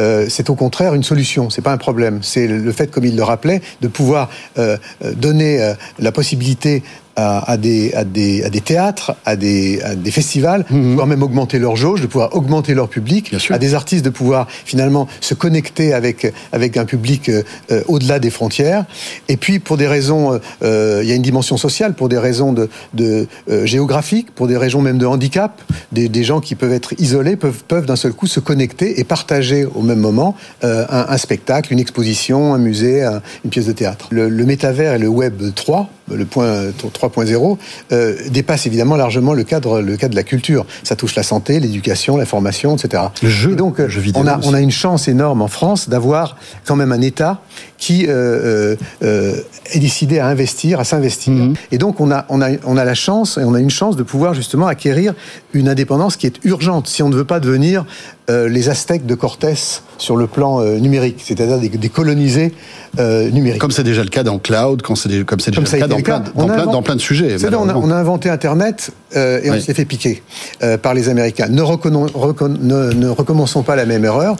Euh, 0.00 0.26
c'est 0.28 0.50
au 0.50 0.54
contraire 0.54 0.94
une 0.94 1.04
solution, 1.04 1.50
c'est 1.50 1.62
pas 1.62 1.72
un 1.72 1.78
problème. 1.78 2.20
C'est 2.22 2.46
le 2.46 2.72
fait, 2.72 2.90
comme 2.90 3.04
il 3.04 3.16
le 3.16 3.22
rappelait, 3.22 3.60
de 3.80 3.88
pouvoir 3.88 4.30
euh, 4.58 4.76
donner 5.16 5.62
euh, 5.62 5.74
la 5.98 6.10
possibilité 6.10 6.82
à, 7.16 7.50
à, 7.50 7.56
des, 7.56 7.92
à, 7.94 8.04
des, 8.04 8.44
à 8.44 8.50
des 8.50 8.60
théâtres, 8.60 9.14
à 9.24 9.36
des, 9.36 9.82
à 9.82 9.94
des 9.94 10.10
festivals, 10.10 10.64
mmh. 10.70 10.76
de 10.76 10.88
pouvoir 10.90 11.06
même 11.06 11.22
augmenter 11.22 11.58
leur 11.58 11.76
jauge, 11.76 12.00
de 12.00 12.06
pouvoir 12.06 12.34
augmenter 12.34 12.74
leur 12.74 12.88
public, 12.88 13.34
à 13.50 13.58
des 13.58 13.74
artistes 13.74 14.04
de 14.04 14.10
pouvoir 14.10 14.46
finalement 14.64 15.08
se 15.20 15.34
connecter 15.34 15.92
avec, 15.92 16.32
avec 16.52 16.76
un 16.76 16.84
public 16.84 17.28
euh, 17.28 17.42
au-delà 17.88 18.18
des 18.20 18.30
frontières. 18.30 18.84
Et 19.28 19.36
puis 19.36 19.58
pour 19.58 19.76
des 19.76 19.88
raisons, 19.88 20.40
euh, 20.62 21.00
il 21.02 21.08
y 21.08 21.12
a 21.12 21.14
une 21.14 21.22
dimension 21.22 21.56
sociale, 21.56 21.94
pour 21.94 22.08
des 22.08 22.18
raisons 22.18 22.52
de, 22.52 22.68
de 22.94 23.26
euh, 23.50 23.66
géographiques, 23.66 24.30
pour 24.30 24.46
des 24.46 24.56
raisons 24.56 24.80
même 24.80 24.98
de 24.98 25.06
handicap, 25.06 25.60
des, 25.92 26.08
des 26.08 26.24
gens 26.24 26.40
qui 26.40 26.54
peuvent 26.54 26.72
être 26.72 26.94
isolés 26.98 27.36
peuvent, 27.36 27.64
peuvent 27.66 27.86
d'un 27.86 27.96
seul 27.96 28.12
coup 28.12 28.28
se 28.28 28.40
connecter 28.40 29.00
et 29.00 29.04
partager 29.04 29.64
au 29.64 29.82
même 29.82 29.89
moment 29.94 30.36
un, 30.62 30.86
un, 30.88 31.16
spectacle, 31.18 31.72
une 31.72 31.78
exposition, 31.78 32.54
un 32.54 32.58
musée, 32.58 33.02
un, 33.02 33.22
une 33.44 33.50
pièce 33.50 33.66
de 33.66 33.72
théâtre. 33.72 34.08
Le, 34.10 34.28
le 34.28 34.44
métavers 34.44 34.94
et 34.94 34.98
le 34.98 35.08
web 35.08 35.42
3, 35.54 35.88
le 36.14 36.24
point 36.24 36.70
3.0 36.70 37.58
euh, 37.92 38.16
dépasse 38.30 38.66
évidemment 38.66 38.96
largement 38.96 39.32
le 39.32 39.44
cadre, 39.44 39.80
le 39.80 39.96
cadre 39.96 40.12
de 40.12 40.16
la 40.16 40.22
culture. 40.22 40.66
Ça 40.82 40.96
touche 40.96 41.14
la 41.14 41.22
santé, 41.22 41.60
l'éducation, 41.60 42.16
la 42.16 42.26
formation, 42.26 42.76
etc. 42.76 43.04
Le 43.22 43.28
jeu, 43.28 43.52
Et 43.52 43.56
donc, 43.56 43.78
le 43.78 43.88
jeu 43.88 44.00
vidéo 44.00 44.22
on 44.22 44.26
a, 44.26 44.38
aussi. 44.38 44.48
on 44.48 44.54
a 44.54 44.60
une 44.60 44.70
chance 44.70 45.08
énorme 45.08 45.42
en 45.42 45.48
France 45.48 45.88
d'avoir 45.88 46.36
quand 46.64 46.76
même 46.76 46.92
un 46.92 47.00
État 47.00 47.40
qui 47.80 48.06
euh, 48.06 48.76
euh, 49.02 49.34
est 49.72 49.78
décidé 49.78 50.20
à 50.20 50.26
investir, 50.26 50.78
à 50.78 50.84
s'investir. 50.84 51.32
Mmh. 51.32 51.54
Et 51.72 51.78
donc, 51.78 51.98
on 51.98 52.12
a, 52.12 52.26
on, 52.28 52.40
a, 52.42 52.50
on 52.64 52.76
a 52.76 52.84
la 52.84 52.94
chance, 52.94 53.38
et 53.38 53.42
on 53.42 53.54
a 53.54 53.58
une 53.58 53.70
chance 53.70 53.96
de 53.96 54.02
pouvoir 54.02 54.34
justement 54.34 54.66
acquérir 54.66 55.14
une 55.54 55.68
indépendance 55.68 56.16
qui 56.16 56.26
est 56.26 56.44
urgente 56.44 56.86
si 56.86 57.02
on 57.02 57.08
ne 57.08 57.16
veut 57.16 57.24
pas 57.24 57.40
devenir 57.40 57.86
euh, 58.28 58.48
les 58.48 58.68
Aztèques 58.68 59.06
de 59.06 59.14
Cortés 59.14 59.54
sur 59.96 60.16
le 60.16 60.26
plan 60.26 60.60
euh, 60.60 60.76
numérique, 60.76 61.22
c'est-à-dire 61.24 61.58
des, 61.58 61.70
des, 61.70 61.88
colonisés 61.88 62.52
euh, 62.98 63.30
numériques. 63.30 63.60
Comme 63.60 63.70
c'est 63.70 63.82
déjà 63.82 64.02
le 64.02 64.10
cas 64.10 64.22
dans 64.22 64.38
cloud, 64.38 64.82
comme 64.82 64.94
c'est 64.94 65.08
déjà, 65.08 65.24
comme 65.24 65.38
déjà 65.38 65.50
comme 65.50 65.64
le 65.64 65.70
cas 65.70 65.88
dans, 65.88 66.00
plein, 66.00 66.20
dans, 66.20 66.46
plein, 66.46 66.66
dans 66.66 66.82
plein 66.82 66.96
de 66.96 67.00
sujets. 67.00 67.36
On 67.50 67.68
a, 67.68 67.74
on 67.74 67.90
a, 67.90 67.94
inventé 67.94 68.28
Internet 68.28 68.90
euh, 69.16 69.40
et 69.42 69.50
oui. 69.50 69.56
on 69.56 69.60
s'est 69.60 69.74
fait 69.74 69.86
piquer 69.86 70.22
euh, 70.62 70.76
par 70.76 70.92
les 70.92 71.08
Américains. 71.08 71.48
Ne, 71.48 71.62
ne, 71.62 72.92
ne 72.92 73.08
recommençons 73.08 73.62
pas 73.62 73.74
la 73.74 73.86
même 73.86 74.04
erreur. 74.04 74.36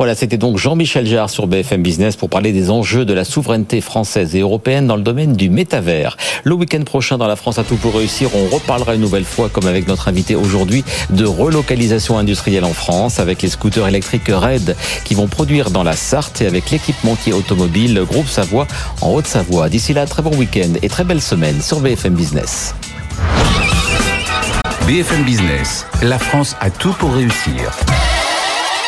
Voilà, 0.00 0.14
c'était 0.14 0.38
donc 0.38 0.56
Jean-Michel 0.56 1.06
Jarre 1.06 1.28
sur 1.28 1.46
BFM 1.46 1.82
Business 1.82 2.16
pour 2.16 2.30
parler 2.30 2.52
des 2.52 2.70
enjeux 2.70 3.04
de 3.04 3.12
la 3.12 3.26
souveraineté 3.26 3.82
française 3.82 4.34
et 4.34 4.38
européenne 4.40 4.86
dans 4.86 4.96
le 4.96 5.02
domaine 5.02 5.34
du 5.34 5.50
métavers. 5.50 6.16
Le 6.42 6.54
week-end 6.54 6.84
prochain 6.84 7.18
dans 7.18 7.26
la 7.26 7.36
France 7.36 7.58
à 7.58 7.64
tout 7.64 7.76
pour 7.76 7.94
réussir, 7.94 8.30
on 8.34 8.48
reparlera 8.48 8.94
une 8.94 9.02
nouvelle 9.02 9.26
fois, 9.26 9.50
comme 9.50 9.66
avec 9.66 9.86
notre 9.86 10.08
invité 10.08 10.36
aujourd'hui, 10.36 10.84
de 11.10 11.26
relocalisation 11.26 12.16
industrielle 12.16 12.64
en 12.64 12.72
France 12.72 13.20
avec 13.20 13.42
les 13.42 13.50
scooters 13.50 13.88
électriques 13.88 14.30
RED 14.30 14.74
qui 15.04 15.14
vont 15.14 15.26
produire 15.26 15.70
dans 15.70 15.82
la 15.82 15.92
Sarthe 15.92 16.40
et 16.40 16.46
avec 16.46 16.70
l'équipementier 16.70 17.34
automobile 17.34 18.02
Groupe 18.10 18.28
Savoie 18.28 18.66
en 19.02 19.10
Haute-Savoie. 19.10 19.68
D'ici 19.68 19.92
là, 19.92 20.06
très 20.06 20.22
bon 20.22 20.34
week-end 20.34 20.72
et 20.80 20.88
très 20.88 21.04
belle 21.04 21.20
semaine 21.20 21.60
sur 21.60 21.80
BFM 21.80 22.14
Business. 22.14 22.74
BFM 24.86 25.24
Business, 25.24 25.84
la 26.00 26.18
France 26.18 26.56
a 26.62 26.70
tout 26.70 26.94
pour 26.94 27.12
réussir. 27.12 27.70